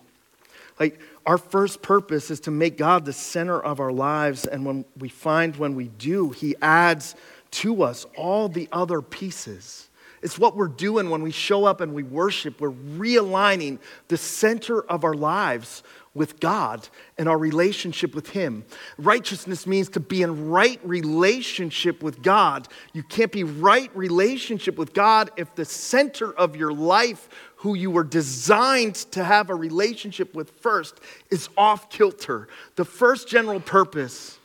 Like, 0.79 0.99
our 1.25 1.37
first 1.37 1.81
purpose 1.81 2.31
is 2.31 2.39
to 2.41 2.51
make 2.51 2.77
God 2.77 3.05
the 3.05 3.13
center 3.13 3.59
of 3.59 3.79
our 3.79 3.91
lives. 3.91 4.45
And 4.45 4.65
when 4.65 4.85
we 4.97 5.09
find 5.09 5.55
when 5.55 5.75
we 5.75 5.89
do, 5.89 6.31
He 6.31 6.55
adds 6.61 7.15
to 7.51 7.83
us 7.83 8.05
all 8.17 8.49
the 8.49 8.67
other 8.71 9.01
pieces. 9.01 9.89
It's 10.21 10.37
what 10.37 10.55
we're 10.55 10.67
doing 10.67 11.09
when 11.09 11.23
we 11.23 11.31
show 11.31 11.65
up 11.65 11.81
and 11.81 11.93
we 11.93 12.03
worship. 12.03 12.61
We're 12.61 12.71
realigning 12.71 13.79
the 14.07 14.17
center 14.17 14.81
of 14.83 15.03
our 15.03 15.15
lives 15.15 15.81
with 16.13 16.39
God 16.39 16.87
and 17.17 17.29
our 17.29 17.37
relationship 17.37 18.13
with 18.13 18.29
Him. 18.29 18.65
Righteousness 18.97 19.65
means 19.65 19.89
to 19.89 19.99
be 19.99 20.21
in 20.21 20.49
right 20.49 20.79
relationship 20.83 22.03
with 22.03 22.21
God. 22.21 22.67
You 22.93 23.01
can't 23.01 23.31
be 23.31 23.43
right 23.43 23.89
relationship 23.95 24.77
with 24.77 24.93
God 24.93 25.31
if 25.37 25.55
the 25.55 25.65
center 25.65 26.33
of 26.33 26.55
your 26.55 26.73
life 26.73 27.29
who 27.57 27.75
you 27.75 27.89
were 27.89 28.03
designed 28.03 28.95
to 28.95 29.23
have 29.23 29.49
a 29.49 29.55
relationship 29.55 30.35
with 30.35 30.51
first 30.51 30.99
is 31.29 31.47
off 31.57 31.89
kilter. 31.89 32.47
The 32.75 32.85
first 32.85 33.27
general 33.27 33.59
purpose 33.59 34.37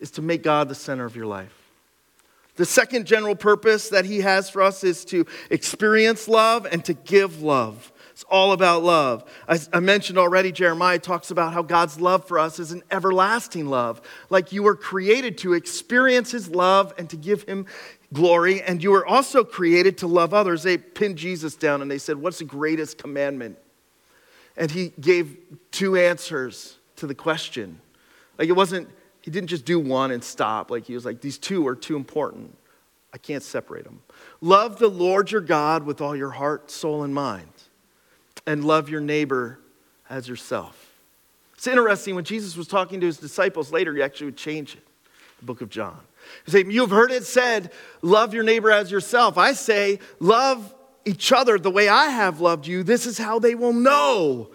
is 0.00 0.10
to 0.12 0.22
make 0.22 0.42
God 0.42 0.68
the 0.68 0.74
center 0.74 1.04
of 1.04 1.14
your 1.14 1.26
life. 1.26 1.61
The 2.56 2.66
second 2.66 3.06
general 3.06 3.34
purpose 3.34 3.88
that 3.88 4.04
he 4.04 4.20
has 4.20 4.50
for 4.50 4.62
us 4.62 4.84
is 4.84 5.04
to 5.06 5.26
experience 5.50 6.28
love 6.28 6.66
and 6.70 6.84
to 6.84 6.92
give 6.92 7.42
love. 7.42 7.92
It's 8.10 8.24
all 8.24 8.52
about 8.52 8.82
love. 8.82 9.24
I, 9.48 9.58
I, 9.72 9.80
mentioned 9.80 10.18
already, 10.18 10.52
Jeremiah 10.52 10.98
talks 10.98 11.30
about 11.30 11.54
how 11.54 11.62
God's 11.62 11.98
love 11.98 12.26
for 12.26 12.38
us 12.38 12.58
is 12.58 12.70
an 12.70 12.82
everlasting 12.90 13.66
love. 13.66 14.02
Like 14.28 14.52
you 14.52 14.62
were 14.62 14.76
created 14.76 15.38
to 15.38 15.54
experience 15.54 16.30
his 16.30 16.50
love 16.50 16.92
and 16.98 17.08
to 17.08 17.16
give 17.16 17.44
him 17.44 17.64
glory, 18.12 18.60
and 18.60 18.82
you 18.82 18.90
were 18.90 19.06
also 19.06 19.44
created 19.44 19.96
to 19.98 20.06
love 20.06 20.34
others. 20.34 20.62
They 20.62 20.76
pinned 20.76 21.16
Jesus 21.16 21.56
down 21.56 21.80
and 21.80 21.90
they 21.90 21.96
said, 21.96 22.18
What's 22.18 22.38
the 22.38 22.44
greatest 22.44 22.98
commandment? 22.98 23.56
And 24.58 24.70
he 24.70 24.92
gave 25.00 25.38
two 25.70 25.96
answers 25.96 26.76
to 26.96 27.06
the 27.06 27.14
question. 27.14 27.80
Like 28.38 28.48
it 28.48 28.52
wasn't, 28.52 28.90
he 29.22 29.30
didn't 29.30 29.48
just 29.48 29.64
do 29.64 29.80
one 29.80 30.10
and 30.10 30.22
stop. 30.22 30.70
Like 30.70 30.84
he 30.84 30.94
was 30.94 31.04
like, 31.04 31.20
These 31.20 31.38
two 31.38 31.66
are 31.66 31.76
too 31.76 31.96
important. 31.96 32.56
I 33.14 33.18
can't 33.18 33.42
separate 33.42 33.84
them. 33.84 34.00
Love 34.40 34.78
the 34.78 34.88
Lord 34.88 35.30
your 35.30 35.40
God 35.40 35.84
with 35.84 36.00
all 36.00 36.16
your 36.16 36.30
heart, 36.30 36.70
soul, 36.70 37.02
and 37.02 37.14
mind 37.14 37.48
and 38.46 38.64
love 38.64 38.88
your 38.88 39.00
neighbor 39.00 39.58
as 40.10 40.28
yourself. 40.28 40.92
It's 41.54 41.66
interesting 41.66 42.14
when 42.14 42.24
Jesus 42.24 42.56
was 42.56 42.66
talking 42.66 43.00
to 43.00 43.06
his 43.06 43.18
disciples 43.18 43.70
later, 43.70 43.94
he 43.94 44.02
actually 44.02 44.26
would 44.26 44.36
change 44.36 44.74
it. 44.74 44.82
The 45.38 45.44
book 45.44 45.60
of 45.60 45.70
John. 45.70 46.00
He 46.44 46.50
say, 46.50 46.64
You've 46.66 46.90
heard 46.90 47.12
it 47.12 47.24
said, 47.24 47.72
love 48.00 48.34
your 48.34 48.44
neighbor 48.44 48.70
as 48.70 48.90
yourself. 48.90 49.38
I 49.38 49.52
say, 49.52 49.98
love 50.18 50.74
each 51.04 51.32
other 51.32 51.58
the 51.58 51.70
way 51.70 51.88
I 51.88 52.06
have 52.06 52.40
loved 52.40 52.66
you. 52.66 52.82
This 52.82 53.06
is 53.06 53.18
how 53.18 53.38
they 53.38 53.54
will 53.54 53.72
know 53.72 54.50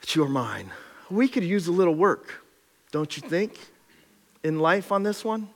that 0.00 0.14
you 0.14 0.24
are 0.24 0.28
mine. 0.28 0.70
We 1.10 1.28
could 1.28 1.44
use 1.44 1.66
a 1.66 1.72
little 1.72 1.94
work, 1.94 2.41
don't 2.92 3.16
you 3.16 3.28
think, 3.28 3.58
in 4.44 4.60
life 4.60 4.92
on 4.92 5.02
this 5.02 5.24
one? 5.24 5.48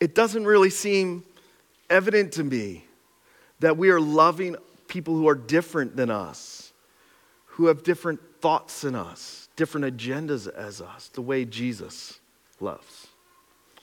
It 0.00 0.14
doesn't 0.14 0.44
really 0.44 0.70
seem 0.70 1.24
evident 1.88 2.32
to 2.32 2.44
me 2.44 2.84
that 3.60 3.78
we 3.78 3.88
are 3.88 4.00
loving 4.00 4.56
people 4.88 5.14
who 5.14 5.28
are 5.28 5.34
different 5.34 5.96
than 5.96 6.10
us, 6.10 6.72
who 7.46 7.66
have 7.66 7.82
different 7.82 8.20
thoughts 8.40 8.82
than 8.82 8.94
us, 8.94 9.48
different 9.56 9.96
agendas 9.96 10.52
as 10.52 10.82
us, 10.82 11.08
the 11.08 11.22
way 11.22 11.44
Jesus 11.44 12.18
loves. 12.60 13.06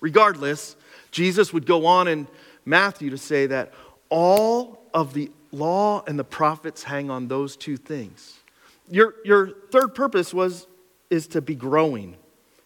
Regardless, 0.02 0.76
Jesus 1.12 1.54
would 1.54 1.66
go 1.66 1.86
on 1.86 2.08
in 2.08 2.28
Matthew 2.66 3.10
to 3.10 3.18
say 3.18 3.48
that 3.48 3.74
all 4.10 4.84
of 4.94 5.14
the 5.14 5.32
law 5.52 6.04
and 6.06 6.20
the 6.20 6.24
prophets 6.24 6.84
hang 6.84 7.10
on 7.10 7.28
those 7.28 7.56
two 7.56 7.78
things. 7.78 8.38
Your, 8.90 9.16
your 9.24 9.52
third 9.72 9.96
purpose 9.96 10.34
was 10.34 10.68
is 11.12 11.28
to 11.28 11.42
be 11.42 11.54
growing. 11.54 12.16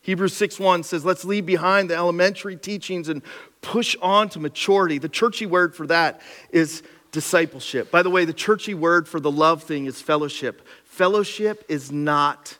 Hebrews 0.01 0.33
6:1 0.33 0.83
says, 0.83 1.03
"Let's 1.03 1.25
leave 1.25 1.45
behind 1.45 1.89
the 1.89 1.95
elementary 1.95 2.55
teachings 2.55 3.09
and 3.09 3.21
push 3.61 3.95
on 4.01 4.29
to 4.29 4.39
maturity." 4.39 4.99
The 4.99 5.09
churchy 5.09 5.47
word 5.47 5.75
for 5.75 5.87
that 5.87 6.21
is 6.51 6.83
discipleship. 7.11 7.91
By 7.91 8.03
the 8.03 8.09
way, 8.09 8.23
the 8.23 8.33
churchy 8.33 8.73
word 8.73 9.07
for 9.07 9.19
the 9.19 9.31
love 9.31 9.63
thing 9.63 9.87
is 9.87 10.01
fellowship. 10.01 10.61
Fellowship 10.83 11.65
is 11.67 11.91
not 11.91 12.57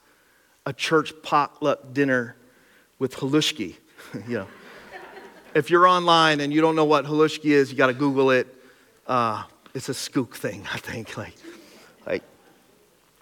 a 0.66 0.74
church 0.74 1.14
potluck 1.22 1.94
dinner 1.94 2.36
with 2.98 3.16
halushki. 3.18 3.76
you 4.28 4.40
know, 4.40 4.48
if 5.54 5.70
you're 5.70 5.88
online 5.88 6.40
and 6.40 6.52
you 6.52 6.62
don't 6.62 6.76
know 6.76 6.86
what 6.86 7.06
halushki 7.06 7.52
is, 7.52 7.72
you 7.72 7.78
got 7.78 7.88
to 7.88 7.94
Google 7.94 8.32
it. 8.32 8.48
Uh, 9.06 9.44
it's 9.76 9.90
a 9.90 9.94
skook 9.94 10.34
thing, 10.34 10.66
I 10.74 10.78
think. 10.78 11.16
Like, 11.16 11.36
like 12.08 12.24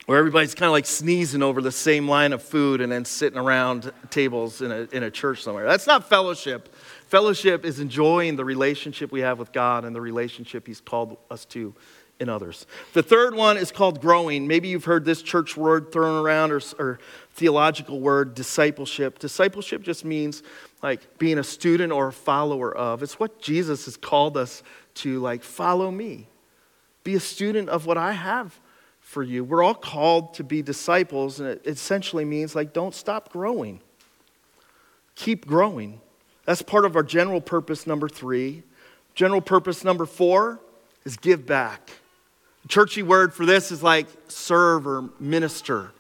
where 0.05 0.17
everybody's 0.17 0.53
kind 0.53 0.67
of 0.67 0.73
like 0.73 0.85
sneezing 0.85 1.41
over 1.41 1.61
the 1.61 1.71
same 1.71 2.09
line 2.09 2.33
of 2.33 2.43
food 2.43 2.81
and 2.81 2.91
then 2.91 3.05
sitting 3.05 3.39
around 3.39 3.91
tables 4.09 4.61
in 4.61 4.71
a, 4.71 4.87
in 4.91 5.03
a 5.03 5.11
church 5.11 5.41
somewhere. 5.41 5.65
That's 5.65 5.87
not 5.87 6.09
fellowship. 6.09 6.75
Fellowship 7.07 7.63
is 7.63 7.79
enjoying 7.79 8.35
the 8.35 8.43
relationship 8.43 9.11
we 9.11 9.21
have 9.21 9.39
with 9.39 9.53
God 9.53 9.85
and 9.85 9.95
the 9.95 10.01
relationship 10.01 10.67
He's 10.67 10.81
called 10.81 11.17
us 11.31 11.45
to 11.45 11.73
in 12.19 12.29
others. 12.29 12.67
The 12.93 13.03
third 13.03 13.33
one 13.33 13.57
is 13.57 13.71
called 13.71 13.99
growing. 14.01 14.47
Maybe 14.47 14.67
you've 14.67 14.85
heard 14.85 15.03
this 15.03 15.21
church 15.21 15.57
word 15.57 15.91
thrown 15.91 16.23
around 16.23 16.51
or, 16.51 16.61
or 16.77 16.99
theological 17.33 17.99
word, 17.99 18.35
discipleship. 18.35 19.19
Discipleship 19.19 19.81
just 19.81 20.05
means 20.05 20.43
like 20.81 21.17
being 21.17 21.39
a 21.39 21.43
student 21.43 21.91
or 21.91 22.09
a 22.09 22.13
follower 22.13 22.75
of. 22.75 23.03
It's 23.03 23.19
what 23.19 23.41
Jesus 23.41 23.85
has 23.85 23.97
called 23.97 24.37
us 24.37 24.63
to, 24.95 25.19
like, 25.19 25.43
follow 25.43 25.89
me. 25.89 26.27
Be 27.03 27.15
a 27.15 27.19
student 27.19 27.69
of 27.69 27.85
what 27.85 27.97
I 27.97 28.11
have 28.11 28.59
for 29.13 29.23
you. 29.23 29.43
We're 29.43 29.63
all 29.63 29.76
called 29.76 30.34
to 30.34 30.43
be 30.43 30.62
disciples, 30.62 31.39
and 31.39 31.47
it 31.47 31.62
essentially 31.65 32.26
means, 32.26 32.56
like, 32.56 32.73
don't 32.73 32.95
stop 32.95 33.32
growing. 33.32 33.80
Keep 35.15 35.45
growing. 35.45 36.02
That's 36.45 36.63
part 36.63 36.84
of 36.84 36.95
our 36.95 37.04
general 37.04 37.39
purpose 37.39 37.86
number 37.88 38.10
three. 38.10 38.63
General 39.13 39.41
purpose 39.41 39.84
number 39.84 40.08
four 40.08 40.60
is 41.06 41.15
give 41.15 41.45
back. 41.45 41.91
The 42.63 42.67
churchy 42.67 43.04
word 43.04 43.34
for 43.34 43.45
this 43.45 43.71
is 43.71 43.84
like 43.84 44.08
serve 44.28 44.88
or 44.88 45.10
minister. 45.19 45.91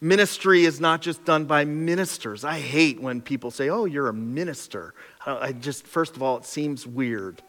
Ministry 0.00 0.64
is 0.64 0.80
not 0.80 1.02
just 1.02 1.24
done 1.24 1.44
by 1.44 1.64
ministers. 1.64 2.44
I 2.44 2.58
hate 2.58 3.00
when 3.00 3.20
people 3.20 3.50
say, 3.50 3.68
oh, 3.68 3.84
you're 3.84 4.08
a 4.08 4.14
minister. 4.14 4.94
I 5.24 5.52
just, 5.52 5.86
first 5.86 6.16
of 6.16 6.22
all, 6.22 6.36
it 6.38 6.44
seems 6.44 6.86
weird. 6.86 7.42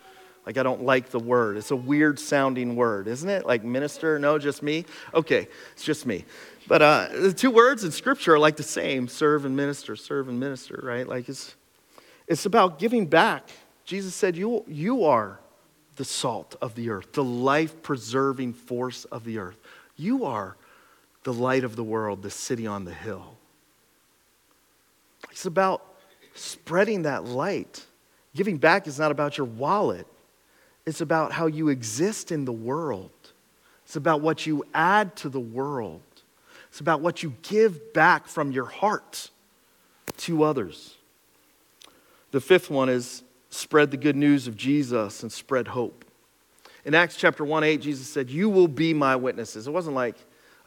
Like, 0.48 0.58
I 0.58 0.64
don't 0.64 0.84
like 0.84 1.10
the 1.10 1.20
word. 1.20 1.58
It's 1.58 1.72
a 1.72 1.76
weird 1.76 2.20
sounding 2.20 2.78
word, 2.78 3.10
isn't 3.10 3.28
it? 3.28 3.46
Like, 3.46 3.66
minister? 3.66 4.18
No, 4.18 4.40
just 4.40 4.64
me? 4.64 4.86
Okay, 5.14 5.50
it's 5.74 5.84
just 5.84 6.06
me. 6.06 6.24
But 6.70 6.82
uh, 6.82 7.10
the 7.12 7.34
two 7.34 7.52
words 7.52 7.84
in 7.84 7.92
Scripture 7.92 8.36
are 8.36 8.40
like 8.40 8.56
the 8.56 8.64
same 8.64 9.10
serve 9.10 9.44
and 9.44 9.58
minister, 9.58 9.98
serve 9.98 10.30
and 10.30 10.40
minister, 10.40 10.80
right? 10.82 11.06
Like, 11.06 11.28
it's 11.28 11.54
it's 12.30 12.46
about 12.46 12.80
giving 12.80 13.08
back. 13.08 13.50
Jesus 13.84 14.16
said, 14.16 14.38
You, 14.38 14.64
you 14.68 15.04
are 15.04 15.38
the 15.98 16.06
salt 16.06 16.56
of 16.62 16.76
the 16.76 16.92
earth, 16.92 17.12
the 17.12 17.26
life 17.26 17.82
preserving 17.82 18.54
force 18.54 19.04
of 19.04 19.26
the 19.26 19.40
earth. 19.40 19.58
You 19.98 20.24
are 20.24 20.56
the 21.24 21.34
light 21.34 21.66
of 21.66 21.76
the 21.76 21.84
world, 21.84 22.22
the 22.22 22.30
city 22.30 22.66
on 22.66 22.86
the 22.86 22.94
hill. 22.94 23.36
It's 25.30 25.46
about 25.46 25.84
spreading 26.36 27.02
that 27.02 27.26
light. 27.26 27.86
Giving 28.34 28.58
back 28.58 28.88
is 28.88 28.98
not 28.98 29.12
about 29.12 29.38
your 29.38 29.48
wallet, 29.48 30.08
it's 30.88 31.02
about 31.02 31.34
how 31.34 31.48
you 31.48 31.68
exist 31.68 32.32
in 32.32 32.46
the 32.46 32.54
world. 32.54 33.12
It's 33.84 33.98
about 33.98 34.22
what 34.22 34.46
you 34.46 34.64
add 34.74 35.18
to 35.18 35.28
the 35.28 35.40
world. 35.40 36.02
It's 36.70 36.80
about 36.80 37.02
what 37.02 37.22
you 37.22 37.34
give 37.42 37.94
back 37.94 38.26
from 38.26 38.54
your 38.54 38.68
heart 38.68 39.30
to 40.20 40.44
others. 40.44 40.96
The 42.32 42.40
fifth 42.40 42.70
one 42.70 42.88
is 42.88 43.24
spread 43.50 43.92
the 43.92 43.98
good 43.98 44.16
news 44.16 44.48
of 44.48 44.56
Jesus 44.56 45.24
and 45.24 45.32
spread 45.32 45.68
hope. 45.68 46.06
In 46.86 46.96
Acts 46.96 47.18
chapter 47.18 47.44
1 47.44 47.66
8, 47.66 47.82
Jesus 47.82 48.08
said, 48.08 48.30
You 48.30 48.50
will 48.50 48.70
be 48.70 48.94
my 48.94 49.18
witnesses. 49.18 49.68
It 49.68 49.72
wasn't 49.72 49.96
like 49.98 50.16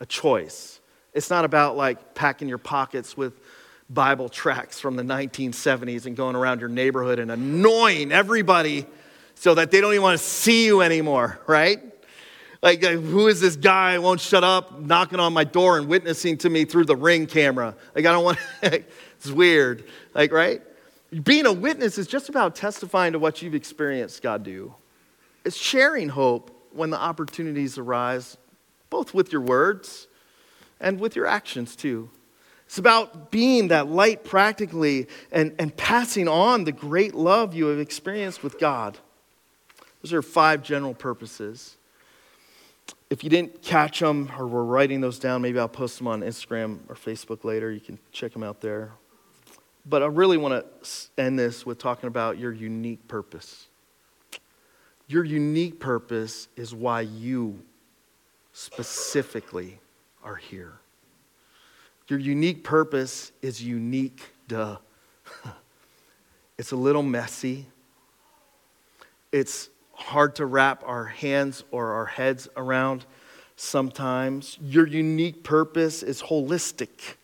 a 0.01 0.07
choice. 0.07 0.81
It's 1.15 1.31
not 1.31 1.47
about 1.47 1.79
like 1.79 2.15
packing 2.15 2.47
your 2.47 2.59
pockets 2.59 3.17
with 3.17 3.41
Bible 3.89 4.29
tracts 4.29 4.79
from 4.81 4.97
the 4.97 5.03
1970s 5.03 6.05
and 6.05 6.15
going 6.15 6.37
around 6.37 6.61
your 6.61 6.69
neighborhood 6.69 7.19
and 7.19 7.31
annoying 7.31 8.13
everybody 8.13 8.87
so 9.41 9.55
that 9.55 9.71
they 9.71 9.81
don't 9.81 9.93
even 9.93 10.03
want 10.03 10.19
to 10.19 10.25
see 10.25 10.67
you 10.67 10.83
anymore, 10.83 11.41
right? 11.47 11.81
Like, 12.61 12.85
uh, 12.85 12.91
who 12.91 13.27
is 13.27 13.41
this 13.41 13.57
guy 13.57 13.99
won't 13.99 14.21
shut 14.21 14.45
up 14.45 14.83
knocking 14.83 15.19
on 15.19 15.33
my 15.33 15.45
door 15.45 15.79
and 15.79 15.89
witnessing 15.89 16.37
to 16.39 16.51
me 16.51 16.67
through 16.67 16.85
the 16.85 16.95
ring 16.95 17.27
camera? 17.27 17.75
Like, 17.95 18.05
I 18.05 18.13
don't 18.13 18.23
want, 18.23 18.39
it's 18.63 19.31
weird. 19.31 19.85
Like, 20.13 20.31
right? 20.31 20.61
Being 21.25 21.47
a 21.47 21.55
witness 21.55 21.97
is 21.97 22.07
just 22.07 22.29
about 22.29 22.55
testifying 22.55 23.15
to 23.15 23.19
what 23.19 23.41
you've 23.41 23.55
experienced 23.55 24.23
God 24.23 24.43
do. 24.43 24.75
It's 25.47 25.57
sharing 25.57 26.11
hope 26.11 26.51
when 26.73 26.91
the 26.91 27.01
opportunities 27.01 27.79
arise, 27.79 28.37
both 28.91 29.15
with 29.15 29.33
your 29.33 29.41
words 29.41 30.07
and 30.81 31.01
with 31.01 31.17
your 31.17 31.27
actions 31.27 31.77
too. 31.77 32.11
It's 32.67 32.77
about 32.77 33.31
being 33.31 33.69
that 33.69 33.89
light 33.89 34.23
practically 34.23 35.09
and, 35.33 35.55
and 35.59 35.75
passing 35.75 36.29
on 36.29 36.65
the 36.65 36.73
great 36.73 37.15
love 37.15 37.55
you 37.55 37.69
have 37.69 37.79
experienced 37.79 38.43
with 38.43 38.59
God. 38.59 38.99
Those 40.03 40.13
are 40.13 40.23
five 40.23 40.63
general 40.63 40.95
purposes. 40.95 41.77
If 43.11 43.25
you 43.25 43.31
didn't 43.31 43.63
catch 43.63 44.01
them 44.01 44.31
or 44.39 44.47
were 44.47 44.65
writing 44.65 45.01
those 45.01 45.19
down, 45.19 45.43
maybe 45.43 45.59
I'll 45.59 45.69
post 45.69 45.99
them 45.99 46.07
on 46.07 46.21
Instagram 46.21 46.79
or 46.89 46.95
Facebook 46.95 47.45
later. 47.45 47.71
You 47.71 47.81
can 47.81 47.99
check 48.13 48.33
them 48.33 48.43
out 48.43 48.61
there. 48.61 48.93
But 49.85 50.03
I 50.03 50.07
really 50.07 50.37
want 50.37 50.65
to 50.83 50.91
end 51.19 51.39
this 51.39 51.67
with 51.67 51.79
talking 51.79 52.07
about 52.07 52.39
your 52.39 52.53
unique 52.53 53.09
purpose. 53.09 53.67
Your 55.09 55.25
unique 55.25 55.81
purpose 55.81 56.49
is 56.57 56.73
why 56.73 57.01
you 57.01 57.61
specifically 58.53 59.81
are 60.23 60.37
here. 60.37 60.75
Your 62.09 62.19
unique 62.19 62.63
purpose 62.63 63.33
is 63.43 63.63
unique, 63.63 64.21
duh. 64.49 64.77
it's 66.59 66.73
a 66.73 66.77
little 66.77 67.03
messy. 67.03 67.67
It's 69.33 69.69
hard 70.01 70.37
to 70.37 70.47
wrap 70.47 70.83
our 70.87 71.05
hands 71.05 71.65
or 71.71 71.93
our 71.93 72.07
heads 72.07 72.49
around 72.57 73.05
sometimes. 73.57 74.59
Your 74.63 74.87
unique 74.87 75.45
purpose 75.45 76.03
is 76.03 76.23
holistic. 76.23 77.15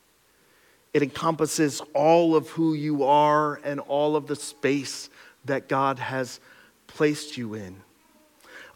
It 0.93 1.03
encompasses 1.03 1.83
all 1.95 2.37
of 2.37 2.49
who 2.51 2.75
you 2.75 3.05
are 3.05 3.61
and 3.65 3.81
all 3.81 4.17
of 4.17 4.27
the 4.27 4.37
space 4.37 5.11
that 5.45 5.69
God 5.69 5.99
has 5.99 6.41
placed 6.87 7.37
you 7.37 7.55
in. 7.55 7.77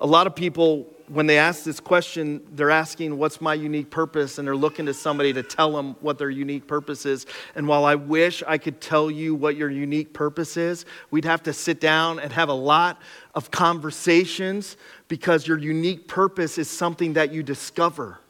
A 0.01 0.07
lot 0.07 0.27
of 0.27 0.35
people, 0.35 0.87
when 1.11 1.27
they 1.27 1.39
ask 1.39 1.65
this 1.65 1.81
question, 1.81 2.41
they're 2.53 2.71
asking, 2.71 3.19
What's 3.19 3.41
my 3.41 3.55
unique 3.55 3.91
purpose? 3.91 4.39
And 4.39 4.47
they're 4.47 4.55
looking 4.55 4.87
to 4.87 4.95
somebody 4.95 5.33
to 5.33 5.43
tell 5.43 5.73
them 5.73 5.97
what 6.01 6.19
their 6.19 6.31
unique 6.31 6.69
purpose 6.69 7.05
is. 7.05 7.27
And 7.57 7.67
while 7.67 7.85
I 7.85 7.97
wish 7.97 8.45
I 8.47 8.59
could 8.59 8.81
tell 8.81 9.11
you 9.11 9.35
what 9.35 9.57
your 9.57 9.71
unique 9.71 10.13
purpose 10.13 10.57
is, 10.57 10.85
we'd 11.11 11.25
have 11.25 11.43
to 11.45 11.53
sit 11.53 11.81
down 11.81 12.21
and 12.21 12.33
have 12.33 12.49
a 12.49 12.55
lot 12.55 13.01
of 13.35 13.51
conversations 13.51 14.77
because 15.09 15.49
your 15.49 15.59
unique 15.59 16.07
purpose 16.07 16.59
is 16.59 16.71
something 16.71 17.15
that 17.15 17.33
you 17.33 17.43
discover. 17.43 18.21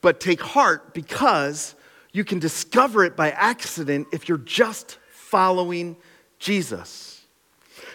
But 0.00 0.18
take 0.18 0.40
heart 0.40 0.94
because 0.94 1.76
you 2.12 2.24
can 2.24 2.40
discover 2.40 3.04
it 3.04 3.16
by 3.16 3.30
accident 3.30 4.08
if 4.12 4.28
you're 4.28 4.38
just 4.38 4.98
following 5.10 5.96
Jesus. 6.40 7.13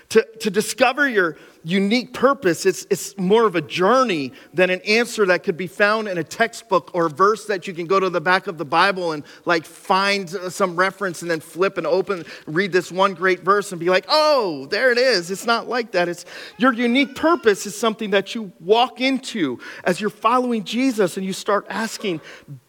To, 0.10 0.28
to 0.40 0.50
discover 0.50 1.08
your 1.08 1.38
unique 1.64 2.14
purpose, 2.14 2.66
it's, 2.66 2.88
it's 2.90 3.16
more 3.18 3.46
of 3.46 3.56
a 3.56 3.62
journey 3.62 4.34
than 4.54 4.72
an 4.72 4.82
answer 4.82 5.24
that 5.28 5.44
could 5.44 5.56
be 5.56 5.68
found 5.68 6.08
in 6.08 6.18
a 6.18 6.24
textbook 6.24 6.90
or 6.96 7.06
a 7.06 7.10
verse 7.12 7.46
that 7.46 7.68
you 7.68 7.76
can 7.76 7.86
go 7.86 8.00
to 8.00 8.10
the 8.10 8.20
back 8.20 8.48
of 8.48 8.58
the 8.58 8.66
Bible 8.66 9.12
and 9.12 9.24
like 9.46 9.66
find 9.66 10.28
some 10.28 10.76
reference 10.76 11.22
and 11.22 11.30
then 11.30 11.40
flip 11.40 11.78
and 11.78 11.86
open, 11.86 12.26
read 12.48 12.72
this 12.72 12.92
one 12.92 13.14
great 13.14 13.42
verse 13.42 13.72
and 13.72 13.80
be 13.80 13.90
like, 13.90 14.06
oh, 14.10 14.66
there 14.72 14.92
it 14.92 14.98
is. 14.98 15.30
It's 15.30 15.46
not 15.46 15.68
like 15.68 15.92
that. 15.92 16.10
It's 16.10 16.26
your 16.58 16.74
unique 16.74 17.16
purpose 17.16 17.68
is 17.68 17.78
something 17.78 18.10
that 18.10 18.34
you 18.34 18.52
walk 18.60 19.02
into 19.02 19.60
as 19.84 20.02
you're 20.02 20.10
following 20.10 20.64
Jesus 20.64 21.18
and 21.18 21.26
you 21.26 21.34
start 21.34 21.68
asking 21.70 22.22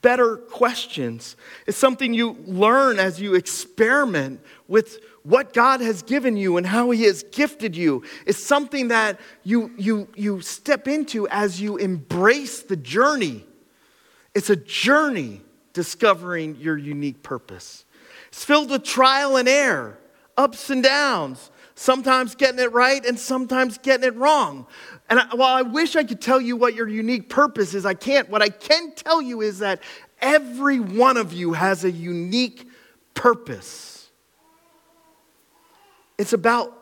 better 0.03 0.37
questions. 0.37 1.37
It's 1.67 1.79
something 1.79 2.13
you 2.13 2.37
learn 2.45 2.99
as 2.99 3.19
you 3.19 3.35
experiment 3.35 4.41
with 4.69 4.99
what 5.23 5.53
God 5.53 5.81
has 5.81 6.03
given 6.03 6.37
you 6.37 6.57
and 6.57 6.67
how 6.67 6.91
He 6.91 7.05
has 7.05 7.23
gifted 7.25 7.77
you 7.77 8.05
is 8.27 8.43
something 8.43 8.89
that 8.89 9.21
you, 9.45 9.71
you, 9.77 10.09
you 10.17 10.41
step 10.41 10.89
into 10.89 11.29
as 11.29 11.61
you 11.61 11.77
embrace 11.77 12.63
the 12.63 12.77
journey. 12.77 13.45
It's 14.35 14.51
a 14.51 14.57
journey 14.57 15.43
discovering 15.73 16.57
your 16.57 16.77
unique 16.77 17.23
purpose. 17.23 17.85
It's 18.29 18.45
filled 18.45 18.71
with 18.71 18.85
trial 18.85 19.37
and 19.37 19.49
error, 19.49 19.99
ups 20.37 20.71
and 20.71 20.83
downs, 20.83 21.51
sometimes 21.75 22.35
getting 22.35 22.61
it 22.61 22.73
right 22.73 23.05
and 23.05 23.19
sometimes 23.19 23.79
getting 23.79 24.07
it 24.07 24.15
wrong. 24.17 24.67
And 25.09 25.21
I, 25.21 25.35
while 25.35 25.55
I 25.55 25.63
wish 25.63 25.97
I 25.97 26.05
could 26.05 26.21
tell 26.21 26.41
you 26.41 26.57
what 26.57 26.75
your 26.75 26.89
unique 26.89 27.29
purpose 27.29 27.75
is, 27.75 27.85
I 27.85 27.95
can't. 27.95 28.31
What 28.31 28.43
I 28.43 28.49
can 28.49 28.93
tell 28.95 29.21
you 29.21 29.41
is 29.41 29.59
that 29.59 29.83
every 30.21 30.79
one 30.79 31.17
of 31.17 31.33
you 31.33 31.53
has 31.55 31.85
a 31.85 31.91
unique 31.91 32.69
purpose. 33.15 34.00
It's 36.21 36.35
about 36.35 36.77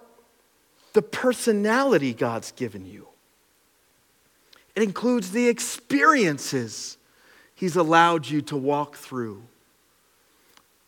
the 0.95 1.01
personality 1.01 2.13
God's 2.13 2.51
given 2.51 2.85
you. 2.85 3.07
It 4.75 4.83
includes 4.83 5.31
the 5.31 5.47
experiences 5.47 6.99
He's 7.55 7.77
allowed 7.77 8.27
you 8.27 8.43
to 8.43 8.57
walk 8.57 8.97
through. 8.97 9.45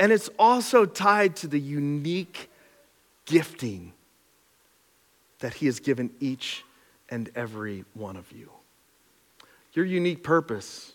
And 0.01 0.11
it's 0.11 0.29
also 0.37 0.85
tied 0.85 1.37
to 1.37 1.47
the 1.47 1.61
unique 1.61 2.51
gifting 3.25 3.93
that 5.39 5.55
He 5.55 5.67
has 5.67 5.79
given 5.79 6.11
each 6.19 6.65
and 7.09 7.31
every 7.37 7.85
one 7.95 8.17
of 8.17 8.33
you. 8.33 8.51
Your 9.75 9.85
unique 9.85 10.25
purpose, 10.25 10.91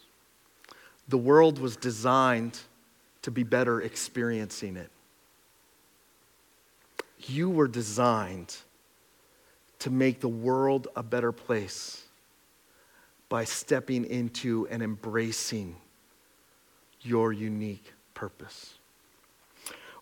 the 1.08 1.18
world 1.18 1.60
was 1.60 1.78
designed 1.78 2.60
to 3.22 3.32
be 3.32 3.44
better 3.44 3.80
experiencing 3.80 4.76
it. 4.76 4.92
You 7.28 7.50
were 7.50 7.68
designed 7.68 8.56
to 9.80 9.90
make 9.90 10.20
the 10.20 10.30
world 10.30 10.88
a 10.96 11.04
better 11.04 11.32
place 11.32 12.04
by 13.30 13.44
stepping 13.44 14.06
into 14.06 14.68
and 14.70 14.82
embracing 14.82 15.76
your 17.02 17.34
unique 17.34 17.94
purpose. 18.14 18.76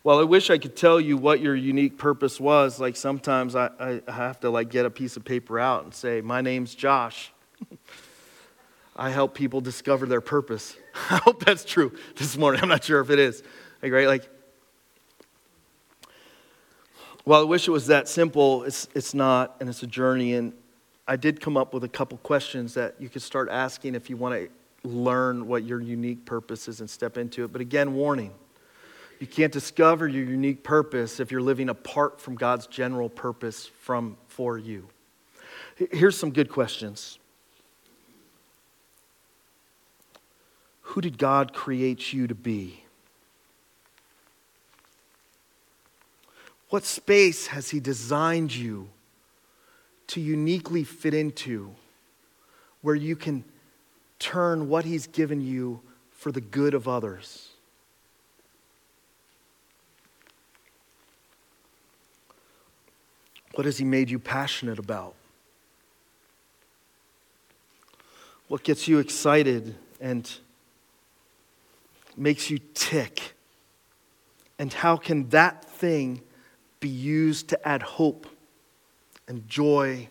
Well, 0.04 0.20
I 0.20 0.24
wish 0.24 0.50
I 0.50 0.58
could 0.58 0.76
tell 0.76 1.00
you 1.00 1.16
what 1.16 1.40
your 1.40 1.56
unique 1.56 1.98
purpose 1.98 2.40
was. 2.40 2.80
Like 2.80 2.98
sometimes 2.98 3.56
I, 3.56 3.70
I 3.80 4.12
have 4.12 4.40
to 4.42 4.50
like 4.50 4.70
get 4.70 4.86
a 4.86 4.90
piece 4.90 5.16
of 5.16 5.24
paper 5.24 5.60
out 5.60 5.86
and 5.86 5.94
say, 5.94 6.20
"My 6.20 6.42
name's 6.42 6.76
Josh." 6.76 7.32
I 8.96 9.10
help 9.10 9.34
people 9.34 9.62
discover 9.62 10.06
their 10.06 10.22
purpose. 10.22 10.76
I 11.10 11.18
hope 11.18 11.44
that's 11.44 11.66
true 11.66 11.94
this 12.16 12.38
morning. 12.38 12.62
I'm 12.62 12.70
not 12.70 12.84
sure 12.84 13.00
if 13.00 13.10
it 13.10 13.18
is. 13.18 13.44
Like, 13.82 13.92
right? 13.92 14.08
Like 14.08 14.30
well, 17.26 17.42
I 17.42 17.44
wish 17.44 17.68
it 17.68 17.72
was 17.72 17.88
that 17.88 18.10
simple. 18.10 18.64
It's, 18.64 18.88
it's 18.94 19.14
not, 19.14 19.56
and 19.60 19.70
it's 19.70 19.84
a 19.84 19.88
journey. 19.88 20.34
And 20.34 20.54
I 21.08 21.16
did 21.16 21.40
come 21.40 21.56
up 21.56 21.74
with 21.74 21.84
a 21.84 21.90
couple 21.90 22.18
questions 22.18 22.74
that 22.74 22.96
you 23.00 23.08
could 23.10 23.22
start 23.22 23.50
asking 23.50 23.96
if 23.96 24.10
you 24.10 24.18
want 24.18 24.36
to 24.36 24.50
learn 24.88 25.48
what 25.48 25.64
your 25.64 25.80
unique 25.80 26.26
purpose 26.26 26.68
is 26.68 26.82
and 26.82 26.90
step 26.90 27.18
into 27.18 27.46
it. 27.46 27.54
But 27.54 27.62
again, 27.62 27.94
warning 27.94 28.34
you 29.20 29.28
can't 29.28 29.54
discover 29.54 30.06
your 30.06 30.26
unique 30.26 30.64
purpose 30.64 31.22
if 31.22 31.32
you're 31.32 31.42
living 31.42 31.70
apart 31.70 32.20
from 32.20 32.36
God's 32.36 32.68
general 32.68 33.08
purpose 33.08 33.68
from, 33.80 34.18
for 34.28 34.58
you. 34.58 34.90
Here's 35.92 36.18
some 36.18 36.32
good 36.32 36.50
questions 36.50 37.20
Who 40.82 41.00
did 41.00 41.18
God 41.18 41.54
create 41.54 42.12
you 42.12 42.28
to 42.28 42.36
be? 42.36 42.83
What 46.74 46.86
space 46.86 47.46
has 47.46 47.70
He 47.70 47.80
designed 47.80 48.56
you 48.56 48.90
to 50.08 50.20
uniquely 50.20 50.84
fit 50.84 51.14
into 51.14 51.76
where 52.82 52.96
you 52.96 53.16
can 53.16 53.44
turn 54.18 54.70
what 54.70 54.84
He's 54.84 55.06
given 55.06 55.40
you 55.40 55.82
for 56.10 56.32
the 56.32 56.42
good 56.42 56.74
of 56.74 56.88
others? 56.88 57.50
What 63.54 63.66
has 63.66 63.78
He 63.78 63.86
made 63.86 64.10
you 64.10 64.18
passionate 64.18 64.80
about? 64.80 65.14
What 68.48 68.64
gets 68.64 68.88
you 68.88 68.98
excited 68.98 69.76
and 70.02 70.28
makes 72.18 72.50
you 72.50 72.58
tick? 72.74 73.36
And 74.58 74.74
how 74.74 74.98
can 74.98 75.30
that 75.30 75.66
thing 75.66 76.24
be 76.84 76.90
used 76.90 77.48
to 77.48 77.68
add 77.68 77.82
hope 77.82 78.28
and 79.30 79.48
joy 79.48 80.10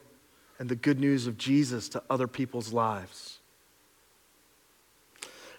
and 0.59 0.71
the 0.71 0.75
good 0.75 0.99
news 0.99 1.27
of 1.27 1.37
Jesus 1.37 1.91
to 1.91 2.03
other 2.09 2.27
people's 2.27 2.73
lives? 2.73 3.41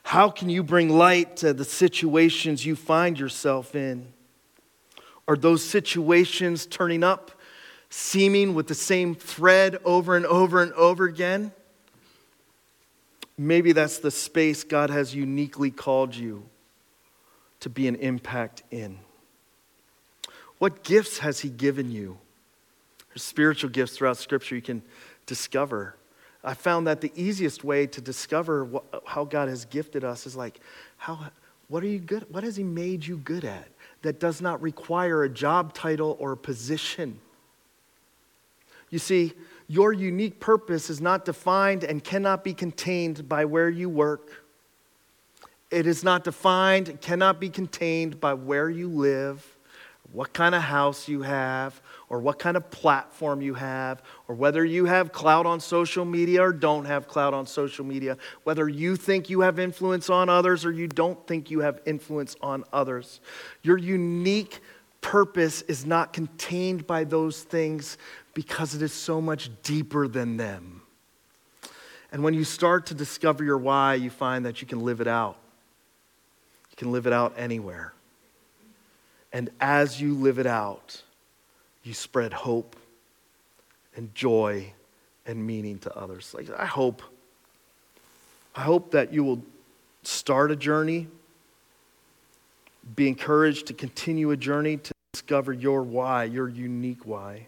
How 0.01 0.31
can 0.31 0.49
you 0.49 0.63
bring 0.63 0.89
light 0.89 1.37
to 1.37 1.53
the 1.53 1.63
situations 1.63 2.65
you 2.65 2.75
find 2.75 3.19
yourself 3.19 3.75
in? 3.75 4.11
Are 5.27 5.35
those 5.35 5.63
situations 5.63 6.65
turning 6.65 7.03
up, 7.03 7.31
seeming 7.91 8.55
with 8.55 8.67
the 8.67 8.73
same 8.73 9.13
thread 9.13 9.77
over 9.85 10.17
and 10.17 10.25
over 10.25 10.63
and 10.63 10.73
over 10.73 11.05
again? 11.05 11.51
Maybe 13.37 13.71
that's 13.71 13.99
the 13.99 14.09
space 14.09 14.63
God 14.63 14.89
has 14.89 15.13
uniquely 15.13 15.69
called 15.69 16.15
you 16.15 16.49
to 17.59 17.69
be 17.69 17.87
an 17.87 17.97
impact 17.97 18.63
in. 18.71 18.97
What 20.63 20.81
gifts 20.85 21.17
has 21.17 21.41
He 21.41 21.49
given 21.49 21.91
you? 21.91 22.17
There's 23.09 23.21
spiritual 23.21 23.69
gifts 23.69 23.97
throughout 23.97 24.15
Scripture 24.15 24.55
you 24.55 24.61
can 24.61 24.81
discover. 25.25 25.97
I 26.41 26.53
found 26.53 26.87
that 26.87 27.01
the 27.01 27.11
easiest 27.17 27.65
way 27.65 27.85
to 27.87 27.99
discover 27.99 28.63
what, 28.63 28.85
how 29.05 29.25
God 29.25 29.49
has 29.49 29.65
gifted 29.65 30.05
us 30.05 30.25
is 30.25 30.37
like, 30.37 30.61
how, 30.95 31.19
what 31.67 31.83
are 31.83 31.87
you 31.87 31.99
good? 31.99 32.25
What 32.29 32.45
has 32.45 32.55
He 32.55 32.63
made 32.63 33.05
you 33.05 33.17
good 33.17 33.43
at 33.43 33.67
that 34.03 34.21
does 34.21 34.39
not 34.39 34.61
require 34.61 35.25
a 35.25 35.29
job 35.29 35.73
title 35.73 36.15
or 36.17 36.31
a 36.31 36.37
position? 36.37 37.19
You 38.89 38.99
see, 38.99 39.33
your 39.67 39.91
unique 39.91 40.39
purpose 40.39 40.89
is 40.89 41.01
not 41.01 41.25
defined 41.25 41.83
and 41.83 42.01
cannot 42.01 42.45
be 42.45 42.53
contained 42.53 43.27
by 43.27 43.43
where 43.43 43.69
you 43.69 43.89
work. 43.89 44.45
It 45.69 45.85
is 45.85 46.05
not 46.05 46.23
defined, 46.23 47.01
cannot 47.01 47.41
be 47.41 47.49
contained 47.49 48.21
by 48.21 48.35
where 48.35 48.69
you 48.69 48.87
live 48.87 49.52
what 50.13 50.31
kind 50.31 50.53
of 50.53 50.61
house 50.61 51.07
you 51.07 51.23
have, 51.23 51.81
or 52.07 52.19
what 52.19 52.37
kind 52.37 52.55
of 52.55 52.69
platform 52.69 53.41
you 53.41 53.55
have, 53.55 54.03
or 54.27 54.35
whether 54.35 54.63
you 54.63 54.85
have 54.85 55.11
clout 55.11 55.47
on 55.47 55.59
social 55.59 56.05
media 56.05 56.39
or 56.39 56.53
don't 56.53 56.85
have 56.85 57.07
clout 57.07 57.33
on 57.33 57.47
social 57.47 57.83
media, 57.83 58.15
whether 58.43 58.69
you 58.69 58.95
think 58.95 59.27
you 59.27 59.41
have 59.41 59.57
influence 59.57 60.11
on 60.11 60.29
others 60.29 60.65
or 60.65 60.71
you 60.71 60.87
don't 60.87 61.25
think 61.25 61.49
you 61.49 61.61
have 61.61 61.81
influence 61.87 62.35
on 62.41 62.63
others. 62.71 63.21
Your 63.63 63.77
unique 63.77 64.59
purpose 65.01 65.63
is 65.63 65.83
not 65.83 66.13
contained 66.13 66.85
by 66.85 67.03
those 67.03 67.41
things 67.41 67.97
because 68.35 68.75
it 68.75 68.83
is 68.83 68.93
so 68.93 69.19
much 69.19 69.49
deeper 69.63 70.07
than 70.07 70.37
them. 70.37 70.83
And 72.11 72.23
when 72.23 72.35
you 72.35 72.43
start 72.43 72.85
to 72.87 72.93
discover 72.93 73.43
your 73.43 73.57
why, 73.57 73.95
you 73.95 74.11
find 74.11 74.45
that 74.45 74.61
you 74.61 74.67
can 74.67 74.81
live 74.81 75.01
it 75.01 75.07
out. 75.07 75.37
You 76.69 76.77
can 76.77 76.91
live 76.91 77.07
it 77.07 77.13
out 77.13 77.33
anywhere. 77.35 77.93
And 79.33 79.49
as 79.59 79.99
you 79.99 80.13
live 80.13 80.37
it 80.37 80.45
out, 80.45 81.01
you 81.83 81.93
spread 81.93 82.31
hope 82.31 82.75
and 83.95 84.13
joy 84.15 84.71
and 85.25 85.45
meaning 85.45 85.79
to 85.79 85.97
others. 85.97 86.33
Like 86.33 86.49
I 86.57 86.65
hope 86.65 87.01
I 88.55 88.61
hope 88.61 88.91
that 88.91 89.11
you 89.11 89.23
will 89.23 89.43
start 90.03 90.51
a 90.51 90.55
journey, 90.55 91.07
be 92.95 93.07
encouraged 93.07 93.65
to 93.67 93.73
continue 93.73 94.29
a 94.29 94.37
journey 94.37 94.77
to 94.77 94.93
discover 95.11 95.51
your 95.51 95.81
why, 95.81 96.25
your 96.25 96.47
unique 96.47 97.05
why. 97.05 97.47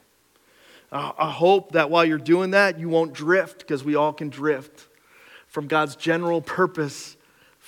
I 0.91 1.29
hope 1.29 1.73
that 1.73 1.89
while 1.89 2.05
you're 2.05 2.17
doing 2.17 2.51
that, 2.51 2.79
you 2.79 2.87
won't 2.87 3.13
drift 3.13 3.59
because 3.59 3.83
we 3.83 3.95
all 3.95 4.13
can 4.13 4.29
drift 4.29 4.87
from 5.47 5.67
God's 5.67 5.95
general 5.95 6.41
purpose 6.41 7.17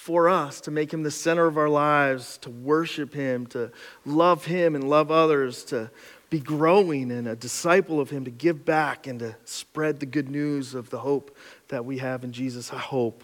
for 0.07 0.29
us 0.29 0.61
to 0.61 0.71
make 0.71 0.93
Him 0.93 1.03
the 1.03 1.11
center 1.11 1.47
of 1.47 1.57
our 1.57 1.67
lives, 1.67 2.37
to 2.37 2.49
worship 2.49 3.13
Him, 3.13 3.45
to 3.47 3.69
love 4.05 4.45
Him 4.45 4.73
and 4.73 4.89
love 4.89 5.11
others, 5.11 5.65
to 5.65 5.91
be 6.29 6.39
growing 6.39 7.11
and 7.11 7.27
a 7.27 7.35
disciple 7.35 7.99
of 7.99 8.09
Him, 8.09 8.23
to 8.23 8.31
give 8.31 8.63
back 8.63 9.05
and 9.05 9.19
to 9.19 9.35
spread 9.43 9.99
the 9.99 10.05
good 10.05 10.29
news 10.29 10.73
of 10.73 10.89
the 10.91 10.99
hope 10.99 11.35
that 11.67 11.83
we 11.83 11.97
have 11.97 12.23
in 12.23 12.31
Jesus. 12.31 12.71
I 12.71 12.77
hope 12.77 13.21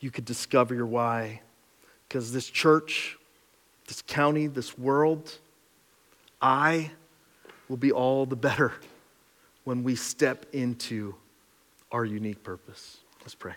you 0.00 0.10
could 0.10 0.24
discover 0.24 0.74
your 0.74 0.86
why. 0.86 1.42
Because 2.08 2.32
this 2.32 2.48
church, 2.48 3.18
this 3.86 4.00
county, 4.00 4.46
this 4.46 4.78
world, 4.78 5.36
I 6.40 6.92
will 7.68 7.76
be 7.76 7.92
all 7.92 8.24
the 8.24 8.36
better 8.36 8.72
when 9.64 9.84
we 9.84 9.96
step 9.96 10.46
into 10.54 11.14
our 11.92 12.06
unique 12.06 12.42
purpose. 12.42 12.96
Let's 13.20 13.34
pray. 13.34 13.52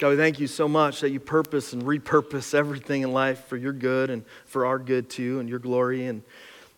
God, 0.00 0.12
we 0.12 0.16
thank 0.16 0.40
you 0.40 0.46
so 0.46 0.66
much 0.66 1.02
that 1.02 1.10
you 1.10 1.20
purpose 1.20 1.74
and 1.74 1.82
repurpose 1.82 2.54
everything 2.54 3.02
in 3.02 3.12
life 3.12 3.44
for 3.48 3.58
your 3.58 3.74
good 3.74 4.08
and 4.08 4.24
for 4.46 4.64
our 4.64 4.78
good 4.78 5.10
too 5.10 5.40
and 5.40 5.46
your 5.46 5.58
glory. 5.58 6.06
And 6.06 6.22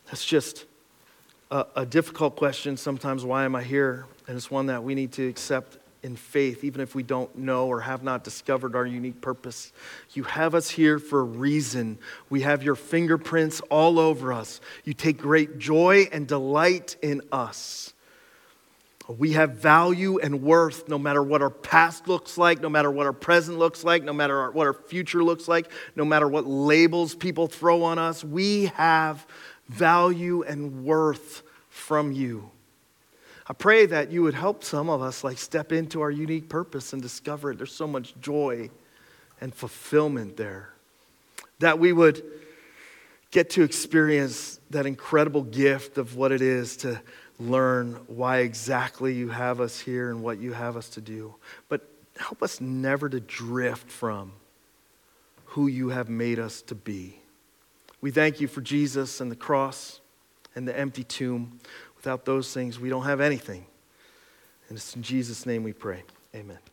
that's 0.06 0.24
just 0.24 0.64
a, 1.48 1.64
a 1.76 1.86
difficult 1.86 2.34
question 2.34 2.76
sometimes. 2.76 3.24
Why 3.24 3.44
am 3.44 3.54
I 3.54 3.62
here? 3.62 4.06
And 4.26 4.36
it's 4.36 4.50
one 4.50 4.66
that 4.66 4.82
we 4.82 4.96
need 4.96 5.12
to 5.12 5.28
accept 5.28 5.78
in 6.02 6.16
faith, 6.16 6.64
even 6.64 6.80
if 6.80 6.96
we 6.96 7.04
don't 7.04 7.38
know 7.38 7.68
or 7.68 7.82
have 7.82 8.02
not 8.02 8.24
discovered 8.24 8.74
our 8.74 8.86
unique 8.86 9.20
purpose. 9.20 9.72
You 10.14 10.24
have 10.24 10.56
us 10.56 10.68
here 10.68 10.98
for 10.98 11.20
a 11.20 11.22
reason. 11.22 11.98
We 12.28 12.40
have 12.40 12.64
your 12.64 12.74
fingerprints 12.74 13.60
all 13.70 14.00
over 14.00 14.32
us. 14.32 14.60
You 14.82 14.94
take 14.94 15.18
great 15.18 15.58
joy 15.58 16.08
and 16.10 16.26
delight 16.26 16.96
in 17.00 17.22
us. 17.30 17.94
We 19.08 19.32
have 19.32 19.54
value 19.54 20.18
and 20.18 20.42
worth 20.42 20.88
no 20.88 20.98
matter 20.98 21.22
what 21.22 21.42
our 21.42 21.50
past 21.50 22.06
looks 22.06 22.38
like, 22.38 22.60
no 22.60 22.68
matter 22.68 22.90
what 22.90 23.06
our 23.06 23.12
present 23.12 23.58
looks 23.58 23.82
like, 23.82 24.04
no 24.04 24.12
matter 24.12 24.50
what 24.50 24.66
our 24.66 24.72
future 24.72 25.24
looks 25.24 25.48
like, 25.48 25.70
no 25.96 26.04
matter 26.04 26.28
what 26.28 26.46
labels 26.46 27.14
people 27.14 27.48
throw 27.48 27.82
on 27.82 27.98
us. 27.98 28.22
We 28.22 28.66
have 28.76 29.26
value 29.68 30.42
and 30.42 30.84
worth 30.84 31.42
from 31.68 32.12
you. 32.12 32.50
I 33.48 33.54
pray 33.54 33.86
that 33.86 34.12
you 34.12 34.22
would 34.22 34.34
help 34.34 34.62
some 34.62 34.88
of 34.88 35.02
us 35.02 35.24
like 35.24 35.38
step 35.38 35.72
into 35.72 36.00
our 36.00 36.10
unique 36.10 36.48
purpose 36.48 36.92
and 36.92 37.02
discover 37.02 37.50
it. 37.50 37.58
There's 37.58 37.74
so 37.74 37.88
much 37.88 38.14
joy 38.20 38.70
and 39.40 39.52
fulfillment 39.52 40.36
there. 40.36 40.70
That 41.58 41.78
we 41.78 41.92
would 41.92 42.22
get 43.32 43.50
to 43.50 43.62
experience 43.62 44.60
that 44.70 44.86
incredible 44.86 45.42
gift 45.42 45.98
of 45.98 46.16
what 46.16 46.30
it 46.30 46.40
is 46.40 46.76
to 46.78 47.00
learn 47.48 47.94
why 48.06 48.38
exactly 48.38 49.14
you 49.14 49.28
have 49.28 49.60
us 49.60 49.80
here 49.80 50.10
and 50.10 50.22
what 50.22 50.38
you 50.38 50.52
have 50.52 50.76
us 50.76 50.88
to 50.90 51.00
do. 51.00 51.34
But 51.68 51.86
help 52.16 52.42
us 52.42 52.60
never 52.60 53.08
to 53.08 53.20
drift 53.20 53.90
from 53.90 54.32
who 55.46 55.66
you 55.66 55.90
have 55.90 56.08
made 56.08 56.38
us 56.38 56.62
to 56.62 56.74
be. 56.74 57.18
We 58.00 58.10
thank 58.10 58.40
you 58.40 58.48
for 58.48 58.60
Jesus 58.60 59.20
and 59.20 59.30
the 59.30 59.36
cross 59.36 60.00
and 60.54 60.66
the 60.66 60.78
empty 60.78 61.04
tomb. 61.04 61.60
Without 61.96 62.24
those 62.24 62.52
things, 62.52 62.80
we 62.80 62.88
don't 62.88 63.04
have 63.04 63.20
anything. 63.20 63.66
And 64.68 64.76
it's 64.76 64.96
in 64.96 65.02
Jesus' 65.02 65.46
name 65.46 65.62
we 65.62 65.72
pray. 65.72 66.02
Amen. 66.34 66.71